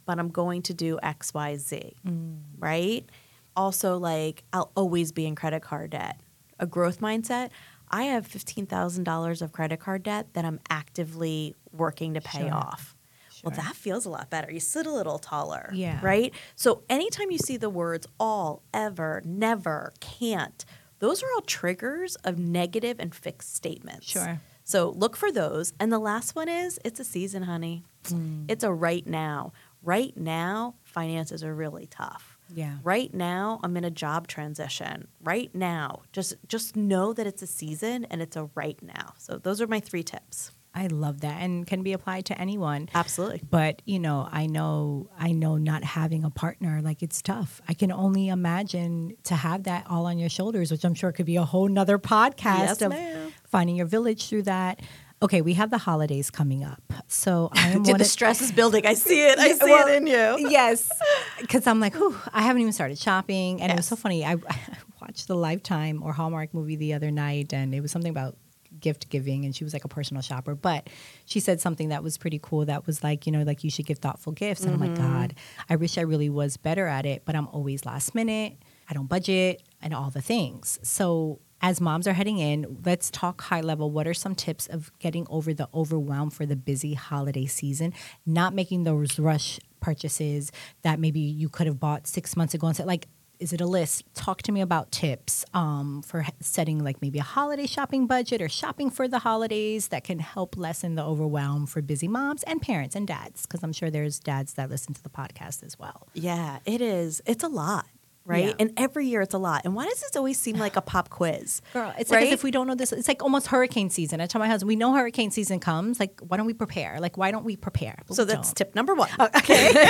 [0.06, 2.38] but i'm going to do xyz mm.
[2.58, 3.08] right?
[3.56, 6.20] Also like i'll always be in credit card debt.
[6.60, 7.50] A growth mindset
[7.92, 12.54] i have $15000 of credit card debt that i'm actively working to pay Sure.
[12.54, 12.96] off.
[13.44, 14.52] Well that feels a lot better.
[14.52, 16.00] You sit a little taller Yeah.
[16.02, 16.34] right?
[16.56, 20.66] So anytime you see the words all, ever, never, can't,
[21.00, 24.08] those are all triggers of negative and fixed statements.
[24.08, 24.42] Sure.
[24.64, 25.74] So look for those.
[25.80, 27.84] And the last one is it's a season, honey.
[28.06, 28.46] Mm.
[28.50, 29.54] It's a right now.
[29.84, 32.38] Right now, finances are really tough.
[32.54, 32.78] Yeah.
[32.84, 35.08] Right now, I'm in a job transition.
[35.24, 39.14] Right now, just just know that it's a season and it's a right now.
[39.18, 40.52] So those are my three tips.
[40.76, 42.90] I love that, and can be applied to anyone.
[42.94, 43.42] Absolutely.
[43.50, 47.62] But you know, I know, I know, not having a partner like it's tough.
[47.68, 51.26] I can only imagine to have that all on your shoulders, which I'm sure could
[51.26, 53.32] be a whole nother podcast Yes, of ma'am.
[53.48, 54.82] finding your village through that.
[55.22, 58.86] Okay, we have the holidays coming up, so I am Dude, the stress is building.
[58.86, 59.40] I see it.
[59.40, 60.50] I see Well, it in you.
[60.52, 60.92] Yes,
[61.40, 64.26] because I'm like, whew, I haven't even started shopping, and it was so funny.
[64.26, 64.58] I, I
[65.02, 68.36] watched the Lifetime or Hallmark movie the other night, and it was something about
[68.80, 70.56] gift giving, and she was like a personal shopper.
[70.56, 70.90] But
[71.26, 72.66] she said something that was pretty cool.
[72.66, 74.64] That was like, you know, like you should give thoughtful gifts.
[74.64, 75.14] And I'm like, mm-hmm.
[75.14, 75.36] God,
[75.70, 78.58] I wish I really was better at it, but I'm always last minute.
[78.90, 80.80] I don't budget and all the things.
[80.84, 83.90] So as moms are heading in, let's talk high level.
[83.90, 87.94] What are some tips of getting over the overwhelm for the busy holiday season?
[88.26, 90.52] Not making those rush purchases
[90.84, 93.08] that maybe you could have bought six months ago and said, like,
[93.40, 94.04] is it a list?
[94.14, 98.50] Talk to me about tips um, for setting like maybe a holiday shopping budget or
[98.50, 102.96] shopping for the holidays that can help lessen the overwhelm for busy moms and parents
[102.96, 106.08] and dads, because I'm sure there's dads that listen to the podcast as well.
[106.14, 107.22] Yeah, it is.
[107.26, 107.86] It's a lot,
[108.26, 108.46] right?
[108.48, 108.54] Yeah.
[108.60, 109.62] And every year it's a lot.
[109.66, 111.62] And why does this always seem like a pop quiz?
[111.74, 112.28] Girl, it's like Right?
[112.28, 112.92] as if we don't know this.
[112.92, 114.20] It's like almost hurricane season.
[114.22, 116.00] I tell my husband, we know hurricane season comes.
[116.00, 117.00] Like, why don't we prepare?
[117.00, 117.96] Like, why don't we prepare?
[118.08, 118.56] But So we that's don't.
[118.58, 119.10] tip number one.
[119.20, 119.70] Oh, okay.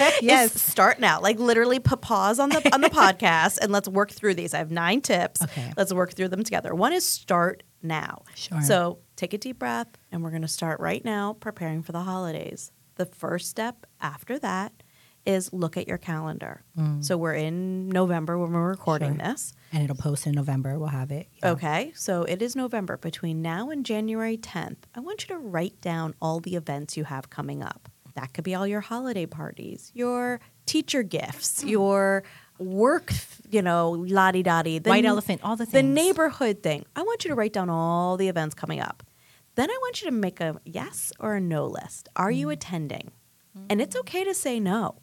[0.00, 0.60] Is yes.
[0.62, 1.20] start now.
[1.20, 4.54] Like literally put pause on the on the podcast and let's work through these.
[4.54, 5.42] I have nine tips.
[5.42, 5.72] Okay.
[5.76, 6.74] Let's work through them together.
[6.74, 8.22] One is start now.
[8.34, 8.60] Sure.
[8.62, 12.72] So take a deep breath and we're gonna start right now preparing for the holidays.
[12.96, 14.82] The first step after that
[15.26, 16.62] is look at your calendar.
[17.00, 19.20] So we're in November when we're recording Mm.
[19.24, 19.32] Sure.
[19.32, 19.52] this.
[19.72, 20.78] And it'll post in November.
[20.78, 21.28] We'll have it.
[21.42, 21.50] Yeah.
[21.52, 22.96] Okay, so it is November.
[22.96, 27.04] Between now and January 10th, I want you to write down all the events you
[27.04, 27.88] have coming up.
[28.14, 32.24] That could be all your holiday parties, your teacher gifts, your
[32.58, 33.12] work,
[33.50, 34.78] you know, di da di.
[34.80, 36.84] White elephant, all the The neighborhood thing.
[36.96, 39.02] I want you to write down all the events coming up.
[39.54, 42.08] Then I want you to make a yes or a no list.
[42.16, 42.36] Are Mm.
[42.36, 43.12] you attending?
[43.68, 44.96] And it's okay to say no,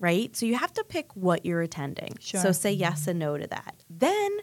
[0.00, 0.34] right?
[0.34, 2.16] So you have to pick what you're attending.
[2.18, 2.40] Sure.
[2.40, 3.84] So say yes and no to that.
[3.88, 4.38] Then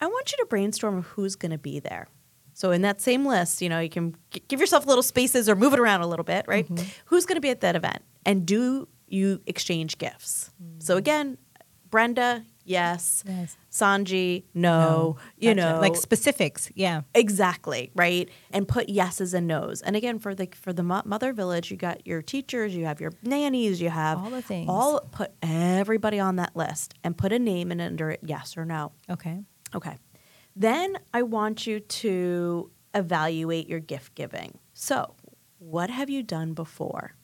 [0.00, 2.08] I want you to brainstorm who's going to be there.
[2.54, 5.54] So in that same list, you know, you can g- give yourself little spaces or
[5.54, 6.66] move it around a little bit, right?
[6.66, 6.86] Mm-hmm.
[7.04, 8.02] Who's going to be at that event?
[8.24, 10.50] And do you exchange gifts?
[10.78, 11.36] So again,
[11.90, 13.24] Brenda, yes.
[13.26, 13.56] Yes.
[13.70, 15.16] Sanji, no.
[15.38, 15.72] You Gotcha.
[15.74, 16.70] know, like specifics.
[16.74, 17.02] Yeah.
[17.14, 18.28] Exactly, right?
[18.50, 19.80] And put yeses and nos.
[19.82, 23.00] And again, for the for the mo- mother village, you got your teachers, you have
[23.00, 24.68] your nannies, you have All the things.
[24.68, 28.64] All put everybody on that list and put a name in under it, yes or
[28.64, 28.92] no.
[29.08, 29.42] Okay.
[29.74, 29.96] Okay.
[30.54, 34.58] Then I want you to evaluate your gift giving.
[34.72, 35.14] So,
[35.58, 37.15] what have you done before?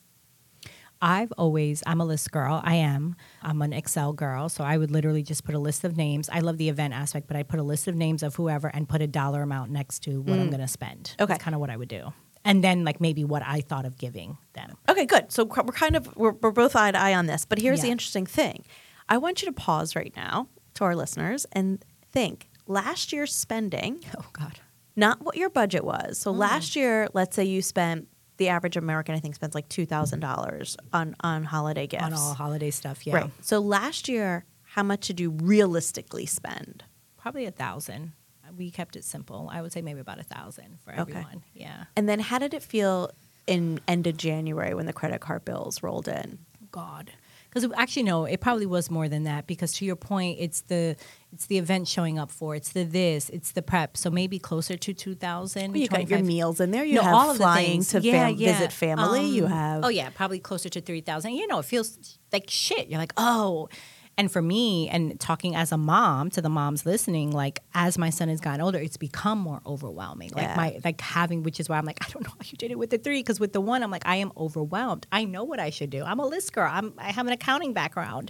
[1.03, 2.61] I've always, I'm a list girl.
[2.63, 3.17] I am.
[3.41, 4.47] I'm an Excel girl.
[4.47, 6.29] So I would literally just put a list of names.
[6.31, 8.87] I love the event aspect, but I put a list of names of whoever and
[8.87, 10.51] put a dollar amount next to what I'm mm.
[10.51, 11.15] going to spend.
[11.19, 11.33] Okay.
[11.33, 12.13] That's kind of what I would do.
[12.45, 14.77] And then, like, maybe what I thought of giving them.
[14.87, 15.29] Okay, good.
[15.31, 17.45] So we're kind of we're, we're both eye to eye on this.
[17.45, 18.65] But here's the interesting thing:
[19.09, 22.49] I want you to pause right now to our listeners and think.
[22.65, 24.59] Last year's spending Oh, God.
[24.95, 26.17] not what your budget was.
[26.17, 26.37] So mm.
[26.37, 30.19] last year, let's say you spent the average American, I think, spends like two thousand
[30.19, 32.03] dollars on on holiday gifts.
[32.03, 33.05] On all holiday stuff.
[33.05, 33.15] Yeah.
[33.15, 33.31] Right.
[33.41, 36.83] So last year, how much did you realistically spend?
[37.17, 38.13] Probably a thousand.
[38.57, 39.49] We kept it simple.
[39.51, 41.01] I would say maybe about a thousand for Okay.
[41.01, 41.43] everyone.
[41.53, 41.85] Yeah.
[41.95, 43.09] And then how did it feel
[43.47, 46.37] in end of January when the credit card bills rolled in?
[46.71, 47.11] God.
[47.49, 49.47] Because actually, no, it probably was more than that.
[49.47, 50.95] Because to your point, it's the
[51.33, 53.97] it's the event showing up for, it's the this, it's the prep.
[53.97, 55.75] So maybe closer to two thousand.
[55.75, 56.85] You got your meals in there.
[56.85, 57.87] You no, have all of the flying things.
[57.89, 58.53] to yeah, fam- yeah.
[58.53, 59.25] visit family.
[59.27, 61.33] you Um, have oh yeah, probably closer to three thousand.
[61.33, 62.87] You know, it feels like shit.
[62.87, 63.67] You're like oh,
[64.15, 68.11] and for me, and talking as a mom to the moms listening, like as my
[68.11, 70.29] son has gotten older, it's become more overwhelming.
[70.35, 70.55] Like Yeah.
[70.55, 72.77] my like having, which is why I'm like I don't know how you did it
[72.77, 75.07] with the three, because with the one, I'm like I am overwhelmed.
[75.11, 76.03] I know what I should do.
[76.03, 76.69] I'm a list girl.
[76.71, 78.29] I'm I have an accounting background.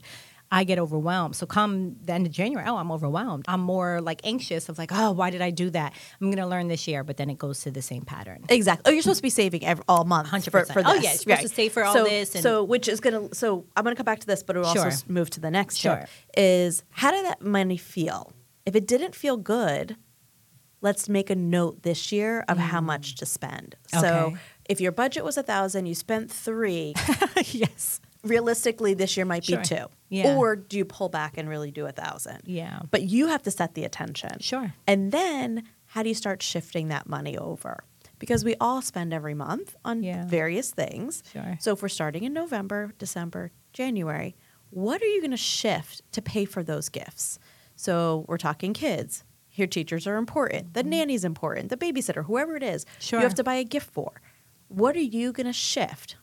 [0.60, 1.36] I get overwhelmed.
[1.36, 3.46] So come the end of January, oh, I'm overwhelmed.
[3.48, 5.94] I'm more like anxious of like, oh, why did I do that?
[6.22, 8.46] I'm going to learn this year, but then it goes to the same pattern.
[8.50, 8.84] Exactly.
[8.86, 10.30] Oh, you're supposed to be saving every, all month.
[10.30, 10.52] 100%.
[10.52, 11.04] For, for Oh, this.
[11.04, 13.34] yeah, you're supposed to save for all so, this and- so, which is gonna.
[13.34, 14.88] So, I'm gonna come back to this, but it'll also Sure.
[14.90, 15.78] s- move to the next.
[15.78, 15.98] Sure.
[16.02, 18.32] tip, Is how did that money feel?
[18.66, 19.98] If it didn't feel good,
[20.82, 23.76] let's make a note this year of how much to spend.
[23.88, 24.24] So, Mm.
[24.28, 24.38] Okay.
[24.70, 26.94] if your budget was a thousand, you spent three.
[27.46, 28.00] yes.
[28.24, 29.60] Realistically, this year might Sure.
[29.60, 29.86] be two.
[30.10, 30.36] Yeah.
[30.36, 32.42] Or do you pull back and really do a thousand?
[32.46, 32.82] Yeah.
[32.92, 34.40] But you have to set the attention.
[34.40, 34.74] Sure.
[34.88, 37.84] And then how do you start shifting that money over?
[38.20, 40.26] Because we all spend every month on Yeah.
[40.26, 41.24] various things.
[41.32, 41.58] Sure.
[41.60, 44.36] So if we're starting in November, December, January,
[44.70, 47.38] what are you going to shift to pay for those gifts?
[47.76, 49.24] So we're talking kids.
[49.56, 50.74] Your teachers are important.
[50.74, 51.70] The nanny's important.
[51.70, 53.00] The babysitter, whoever it is, Mm-hmm.
[53.02, 53.20] Sure.
[53.20, 54.22] you have to buy a gift for.
[54.68, 56.16] What are you going to shift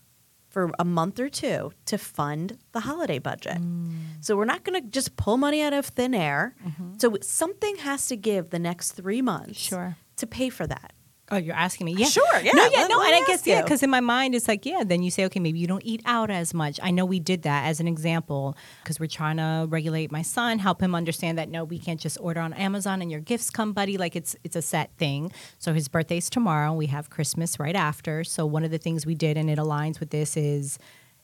[0.50, 3.58] for a month or two to fund the holiday budget?
[3.62, 3.92] Mm.
[4.20, 6.54] So we're not going to just pull money out of thin air.
[6.98, 9.74] So something has to give the next three months Mm-hmm.
[9.76, 9.96] Sure.
[10.16, 10.92] to pay for that.
[11.32, 11.94] Oh, you're asking me?
[11.96, 12.06] Yeah.
[12.06, 12.98] Sure, yeah, No, yeah, let- no.
[12.98, 15.10] let and I guess, ask yeah, because in my mind, it's like, yeah, then you
[15.12, 16.80] say, okay, maybe you don't eat out as much.
[16.82, 20.58] I know we did that as an example because we're trying to regulate my son,
[20.58, 23.72] help him understand that, no, we can't just order on Amazon and your gifts come,
[23.72, 23.96] buddy.
[23.96, 25.30] Like it's, it's a set thing.
[25.58, 26.72] So his birthday's tomorrow.
[26.72, 28.24] We have Christmas right after.
[28.24, 30.78] So one of the things we did, and it aligns with this, is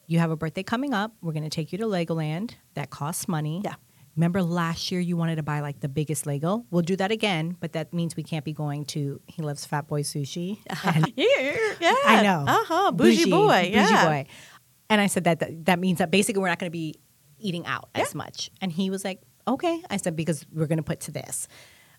[0.07, 1.11] you have a birthday coming up.
[1.21, 2.51] We're going to take you to Legoland.
[2.75, 3.61] That costs money.
[3.65, 3.75] Yeah.
[4.17, 6.65] Remember last year you wanted to buy like the biggest Lego?
[6.71, 9.87] We'll do that again, but that means we can't be going to he loves Fat
[9.87, 10.57] Boy Sushi.
[10.83, 11.93] And Yeah, yeah.
[12.03, 12.43] I know.
[12.47, 12.91] Uh huh.
[12.91, 13.69] Bougie, boy.
[13.71, 13.83] Yeah.
[13.83, 14.25] Bougie boy.
[14.89, 16.95] And I said that that, that means that basically we're not going to be
[17.37, 18.49] eating out as much.
[18.59, 21.47] And he was like, "Okay." I said because we're going to put to this.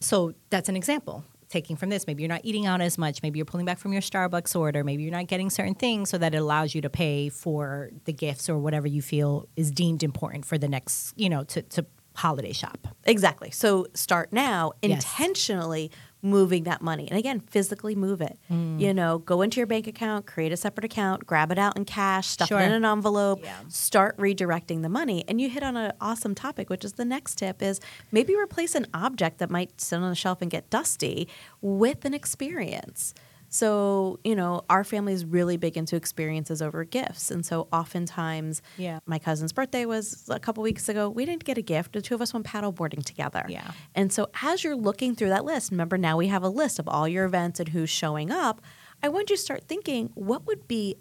[0.00, 1.24] So that's an example.
[1.48, 3.22] Taking from this, maybe you're not eating out as much.
[3.22, 4.84] Maybe you're pulling back from your Starbucks order.
[4.84, 8.12] Maybe you're not getting certain things so that it allows you to pay for the
[8.12, 11.86] gifts or whatever you feel is deemed important for the next, you know, to, to
[12.18, 12.88] holiday shop.
[13.04, 13.50] Exactly.
[13.50, 15.04] So start now Yes.
[15.04, 15.90] intentionally
[16.20, 17.06] moving that money.
[17.08, 18.36] And again, physically move it.
[18.50, 18.80] Mm.
[18.80, 21.84] You know, go into your bank account, create a separate account, grab it out in
[21.84, 22.58] cash, stuff Sure.
[22.58, 23.54] it in an envelope, Yeah.
[23.68, 25.24] start redirecting the money.
[25.28, 27.78] And you hit on an awesome topic, which is the next tip is
[28.10, 31.28] maybe replace an object that might sit on the shelf and get dusty
[31.62, 33.14] with an experience.
[33.48, 37.30] So, you know, our family is really big into experiences over gifts.
[37.30, 39.00] And so oftentimes, Yeah.
[39.06, 41.08] my cousin's birthday was a couple weeks ago.
[41.08, 41.92] We didn't get a gift.
[41.92, 43.44] The two of us went paddleboarding together.
[43.48, 43.70] Yeah.
[43.94, 46.88] And so as you're looking through that list, remember now we have a list of
[46.88, 48.60] all your events and who's showing up.
[49.02, 50.96] I want you to start thinking what would be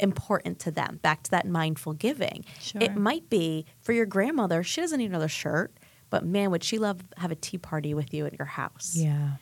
[0.00, 0.98] important to them.
[1.02, 2.44] Back to that mindful giving.
[2.60, 2.82] Sure.
[2.82, 5.74] It might be for your grandmother, she doesn't need another shirt,
[6.10, 8.94] but man, would she love have a tea party with you at your house.
[8.94, 9.32] Yeah.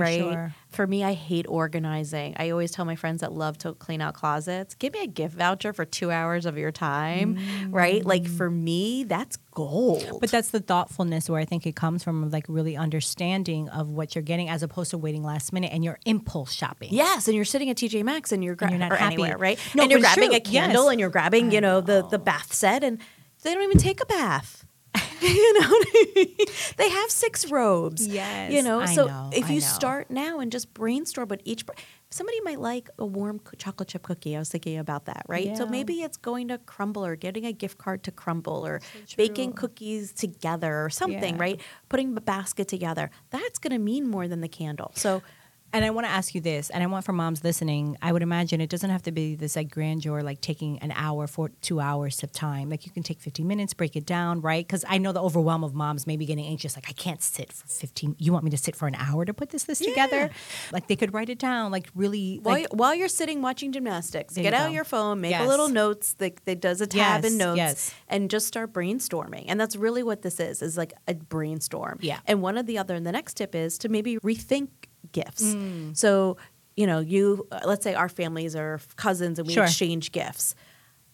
[0.00, 0.20] Right?
[0.20, 0.54] sure.
[0.68, 2.34] For me, I hate organizing.
[2.36, 5.36] I always tell my friends that love to clean out closets, give me a gift
[5.36, 7.38] voucher for two hours of your time,
[7.70, 8.04] right?
[8.04, 8.36] Like mm.
[8.36, 10.18] for me, that's gold.
[10.20, 14.14] But that's the thoughtfulness where I think it comes from, like really understanding of what
[14.14, 16.88] you're getting, as opposed to waiting last minute and you're impulse shopping.
[16.92, 19.14] Yes, and you're sitting at TJ Maxx and you're, gra- And you're not happy.
[19.14, 19.58] anywhere, right?
[19.74, 20.36] No, and you're grabbing true.
[20.36, 20.90] a candle Yes.
[20.92, 22.98] and you're grabbing, you I know, the the bath set, and
[23.42, 24.66] they don't even take a bath.
[25.20, 26.36] you know what I mean?
[26.76, 28.06] They have six robes.
[28.06, 28.80] Yes, you know.
[28.80, 29.66] I so know, if I you know.
[29.66, 31.64] start now and just brainstorm, but each
[32.10, 34.36] somebody might like a warm chocolate chip cookie.
[34.36, 35.56] I was thinking about that, right?
[35.56, 38.80] So maybe it's going to Crumbl or getting a gift card to Crumbl or
[39.16, 41.40] baking cookies together or something, Yeah.
[41.40, 41.60] right?
[41.88, 43.10] Putting a basket together.
[43.30, 44.92] That's going to mean more than the candle.
[44.94, 45.22] So.
[45.74, 48.22] And I want to ask you this, and I want for moms listening, I would
[48.22, 51.80] imagine it doesn't have to be this like grandeur, like taking an hour for two
[51.80, 52.70] hours of time.
[52.70, 54.64] Like you can take 15 minutes, break it down, right?
[54.64, 57.66] Because I know the overwhelm of moms maybe getting anxious, like I can't sit for
[57.66, 58.14] 15.
[58.20, 60.30] You want me to sit for an hour to put this list together?
[60.70, 62.38] Like they could write it down, like really.
[62.40, 64.72] While, like, you- while you're sitting watching gymnastics, get you out go.
[64.74, 65.44] your phone, make Yes.
[65.44, 67.94] a little notes that, that does a tab Yes, in notes, yes.
[68.08, 69.46] and just start brainstorming.
[69.48, 71.98] And that's really what this is: is like a brainstorm.
[72.00, 72.20] Yeah.
[72.28, 74.68] And one of the other, and the next tip is to maybe rethink
[75.12, 75.42] gifts.
[75.42, 75.96] Mm.
[75.96, 76.36] So
[76.76, 79.64] you know, you uh, let's say our families are cousins and we Sure.
[79.64, 80.54] exchange gifts.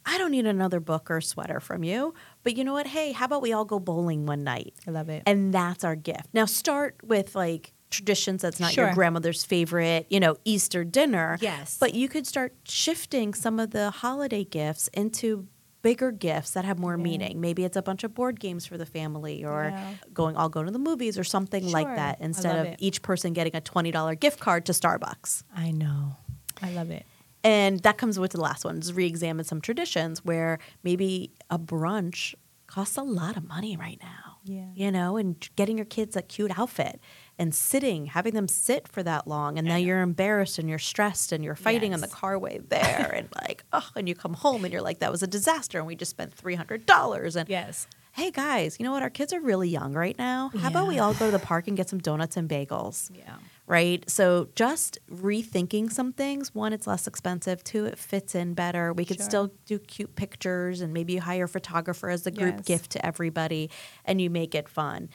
[0.06, 2.86] I don't need another book or sweater from you, but you know what?
[2.86, 4.72] Hey, how about we all go bowling one night?
[4.86, 5.22] I love it.
[5.26, 6.30] And that's our gift.
[6.32, 11.36] Now start with like traditions that's not your grandmother's favorite, you know, Easter dinner.
[11.40, 11.76] Yes.
[11.78, 15.46] But you could start shifting some of the holiday gifts into
[15.82, 17.02] bigger gifts that have more Yeah.
[17.04, 17.40] meaning.
[17.40, 19.94] Maybe it's a bunch of board games for the family or Yeah.
[20.12, 22.76] going I'll go to the movies or something like that instead of it.
[22.80, 25.42] each person getting a $20 gift card to Starbucks.
[25.54, 26.16] I know.
[26.62, 27.06] I love it.
[27.42, 32.34] And that comes with the last one is re-examine some traditions where maybe a brunch
[32.66, 34.36] costs a lot of money right now.
[34.44, 34.66] Yeah.
[34.74, 37.00] You know, and getting your kids a cute outfit
[37.40, 41.32] and sitting, having them sit for that long and now you're embarrassed and you're stressed
[41.32, 42.14] and you're fighting on the Yes.
[42.14, 45.26] carway there and like, oh, and you come home and you're like, that was a
[45.26, 47.86] disaster and we just spent $300 and Yes.
[48.12, 49.02] hey guys, you know what?
[49.02, 50.50] Our kids are really young right now.
[50.58, 53.10] How about we all go to the park and get some donuts and bagels?
[53.16, 53.36] Yeah.
[53.66, 54.02] right?
[54.10, 56.52] So just rethinking some things.
[56.54, 57.62] One, it's less expensive.
[57.62, 58.92] Two, it fits in better.
[58.92, 59.24] We could Sure.
[59.30, 62.64] still do cute pictures and maybe you hire a photographer as a group Yes.
[62.66, 63.70] gift to everybody
[64.04, 65.08] and you make it fun.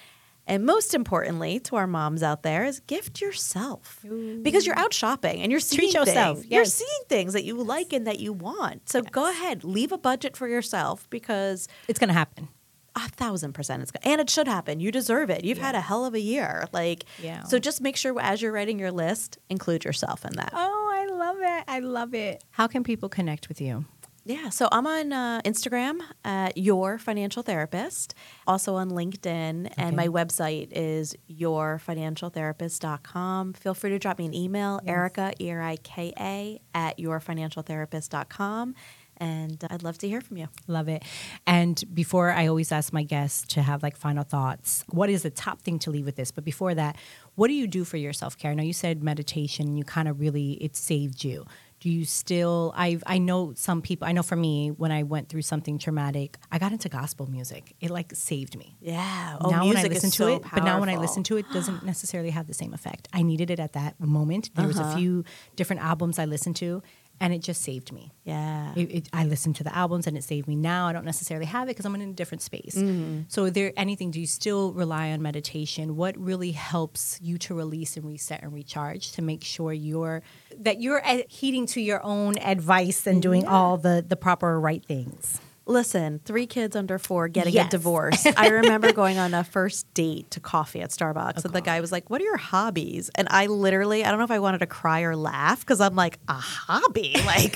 [0.48, 4.06] And most importantly, to our moms out there, is gift yourself
[4.44, 6.52] because you're out shopping and you're seeing Treat yourself, Things.
[6.52, 8.88] You're seeing things that you like and that you want.
[8.90, 12.48] So go ahead, leave a budget for yourself because It's going to happen.
[12.96, 16.06] a thousand percent it's and it should happen you deserve it you've had a hell
[16.06, 17.44] of a year like Yeah.
[17.44, 21.06] so just make sure as you're writing your list include yourself in that Oh, I
[21.14, 21.64] love it.
[21.68, 22.42] I love it.
[22.52, 23.84] How can people connect with you?
[24.26, 28.16] Yeah so i'm on uh, instagram at your financial therapist
[28.48, 34.82] also on linkedin and my website is yourfinancialtherapist.com feel free to drop me an email
[34.88, 38.74] erika e-r-i-k-a at yourfinancialtherapist.com
[39.18, 41.04] and uh, i'd love to hear from you Love it.
[41.46, 45.30] And before I always ask my guests to have like final thoughts, what is the
[45.30, 46.32] top thing to leave with this?
[46.32, 46.98] But before that,
[47.36, 48.52] what do you do for your self care?
[48.52, 51.46] I know you said meditation, you kind of really, it saved you.
[51.86, 55.44] You still, I've, I know some people, I know for me, when I went through
[55.44, 57.76] something traumatic, I got into gospel music.
[57.80, 58.76] It like saved me.
[58.82, 60.96] yeah now when I Oh, music is listen to so it, but now when I
[60.98, 63.08] listen to it, it doesn't necessarily have the same effect.
[63.14, 64.50] I needed it at that moment.
[64.56, 64.98] There was a Uh-huh.
[64.98, 65.24] few
[65.56, 66.82] different albums I listened to,
[67.20, 68.12] and it just saved me.
[68.24, 70.56] yeah It, it, I listened to the albums and it saved me.
[70.56, 72.76] Now I don't necessarily have it because I'm in a different space.
[72.76, 73.22] Mm-hmm.
[73.28, 74.12] So, there anything?
[74.12, 75.96] Do you still rely on meditation?
[75.96, 80.22] What really helps you to release and reset and recharge to make sure you're
[80.58, 85.40] that you're adhering to your own advice and doing all the the proper right things?
[85.68, 87.68] Listen, three kids under four getting Yes.
[87.68, 88.26] a divorce.
[88.38, 91.92] I remember going on a first date to coffee at Starbucks, and the guy was
[91.92, 94.68] like, "What are your hobbies?" And I literally, I don't know if I wanted to
[94.68, 97.16] cry or laugh because I'm like, "A hobby?
[97.26, 97.56] Like,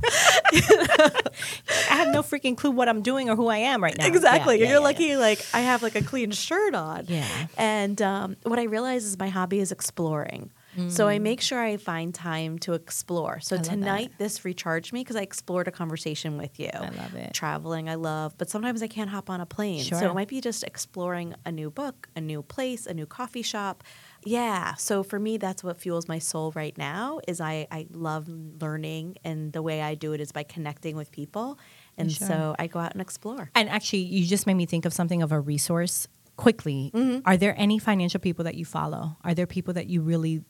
[0.52, 4.06] I have no freaking clue what I'm doing or who I am right now.
[4.06, 4.56] exactly.
[4.58, 7.04] Yeah, yeah, You're yeah, lucky, like I have like a clean shirt on.
[7.08, 7.26] Yeah.
[7.56, 10.50] And um, what I realize is my hobby is exploring.
[10.88, 13.40] So I make sure I find time to explore.
[13.40, 13.70] So love that.
[13.70, 16.70] tonight, this recharged me because I explored a conversation with you.
[16.72, 17.34] I love it.
[17.34, 19.82] Traveling, I love, but sometimes I can't hop on a plane.
[19.82, 23.42] So it might be just exploring a new book, a new place, a new coffee
[23.42, 23.82] shop.
[24.24, 24.74] Yeah.
[24.74, 27.20] So for me, that's what fuels my soul right now.
[27.26, 31.10] Is I I love learning, and the way I do it is by connecting with
[31.10, 31.58] people.
[31.96, 32.28] And Sure.
[32.28, 33.50] so I go out and explore.
[33.54, 36.06] And actually, you just made me think of something of a resource
[36.36, 36.92] quickly.
[36.94, 37.20] Mm-hmm.
[37.24, 39.16] Are there any financial people that you follow?
[39.24, 40.42] Are there people that you really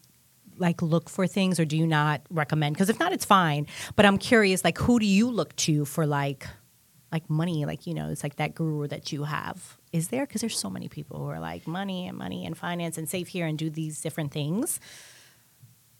[0.58, 2.74] like look for things or do you not recommend?
[2.74, 3.66] Because if not, it's fine.
[3.96, 6.46] But I'm curious, like, who do you look to for like
[7.12, 9.78] like money, like, you know, it's like that guru that you have.
[9.92, 10.26] Is there?
[10.26, 13.28] Because there's so many people who are like money and money and finance and save
[13.28, 14.78] here and do these different things.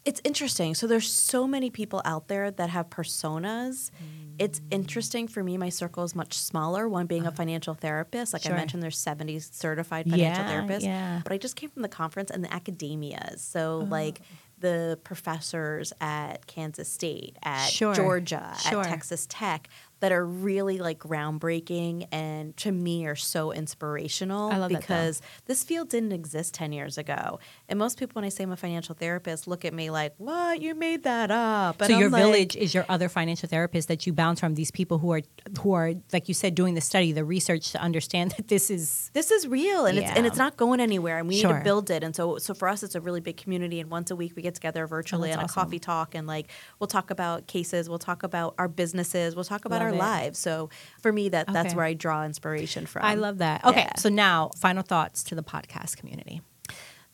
[0.05, 0.75] It's interesting.
[0.75, 3.91] So there's so many people out there that have personas.
[3.91, 4.37] Mm.
[4.39, 5.59] It's interesting for me.
[5.59, 6.89] My circle is much smaller.
[6.89, 7.37] One being a uh-huh.
[7.37, 8.53] financial therapist, like sure.
[8.53, 10.83] I mentioned, there's 70 certified financial yeah, therapists.
[10.83, 11.21] Yeah.
[11.25, 13.41] But I just came from the conference and the academias.
[13.41, 13.89] So oh.
[13.91, 14.21] like
[14.61, 17.95] the professors at Kansas State, at sure.
[17.95, 18.81] Georgia, sure.
[18.81, 19.69] at Texas Tech,
[20.01, 25.65] that are really like groundbreaking and to me are so inspirational I love because this
[25.65, 27.41] field didn't exist 10 years ago.
[27.69, 30.61] And most people when I say I'm a financial therapist look at me like, "What?
[30.61, 33.89] You made that up." And so I'm your like, village is your other financial therapist
[33.89, 35.23] that you bounce from these people who are
[35.61, 39.11] who are like you said doing the study, the research to understand that this is
[39.15, 40.09] this is real and yeah.
[40.09, 41.53] it's and it's not going anywhere and we sure.
[41.53, 42.03] need to build it.
[42.03, 44.43] And so so for us it's a really big community and once a week we
[44.43, 45.61] get together oh, virtually oh, on awesome.
[45.61, 49.45] a coffee talk and like we'll talk about cases, we'll talk about our businesses, we'll
[49.45, 49.99] talk about love our it.
[49.99, 50.39] lives.
[50.39, 50.71] So
[51.01, 51.53] for me, that okay.
[51.53, 53.05] that's where I draw inspiration from.
[53.05, 53.65] I love that.
[53.65, 53.97] Okay, yeah.
[53.99, 56.43] so now final thoughts to the podcast community.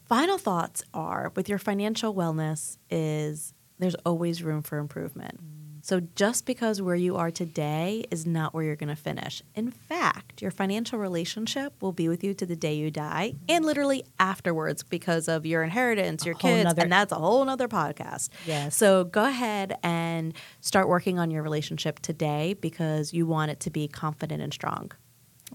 [0.05, 5.41] Final thoughts are with your financial wellness is there's always room for improvement.
[5.85, 9.43] So just because where you are today is not where you're going to finish.
[9.55, 13.67] In fact, your financial relationship will be with you to the day you die and
[13.67, 18.31] literally afterwards because of your inheritance, your kids, nother- and that's a whole nother podcast.
[18.47, 18.75] Yes.
[18.75, 20.33] So go ahead and
[20.63, 24.91] start working on your relationship today because you want it to be confident and strong.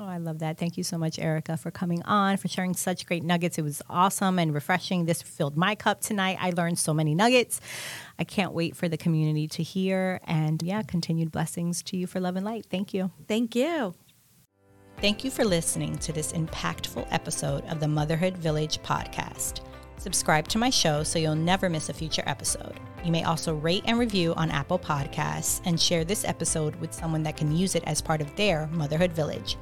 [0.01, 0.57] Oh, I love that.
[0.57, 3.57] Thank you so much, Erika, for coming on, for sharing such great nuggets.
[3.57, 5.03] It was awesome and refreshing.
[5.03, 6.37] This filled my cup tonight.
[6.39, 7.59] I learned so many nuggets.
[8.17, 10.21] I can't wait for the community to hear.
[10.25, 12.65] And yeah, continued blessings to you for love and light.
[12.69, 13.11] Thank you.
[13.27, 13.93] Thank you.
[15.01, 19.59] Thank you for listening to this impactful episode of the Motherhood Village podcast.
[19.97, 22.79] Subscribe to my show so you'll never miss a future episode.
[23.03, 27.23] You may also rate and review on Apple Podcasts and share this episode with someone
[27.23, 29.57] that can use it as part of their Motherhood Village.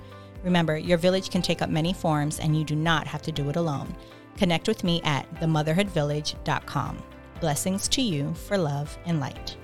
[0.48, 3.50] Remember, your village can take up many forms and you do not have to do
[3.50, 3.94] it alone.
[4.38, 7.04] Connect with me at themotherhoodvillage.com.
[7.42, 9.58] Blessings to you for love and light.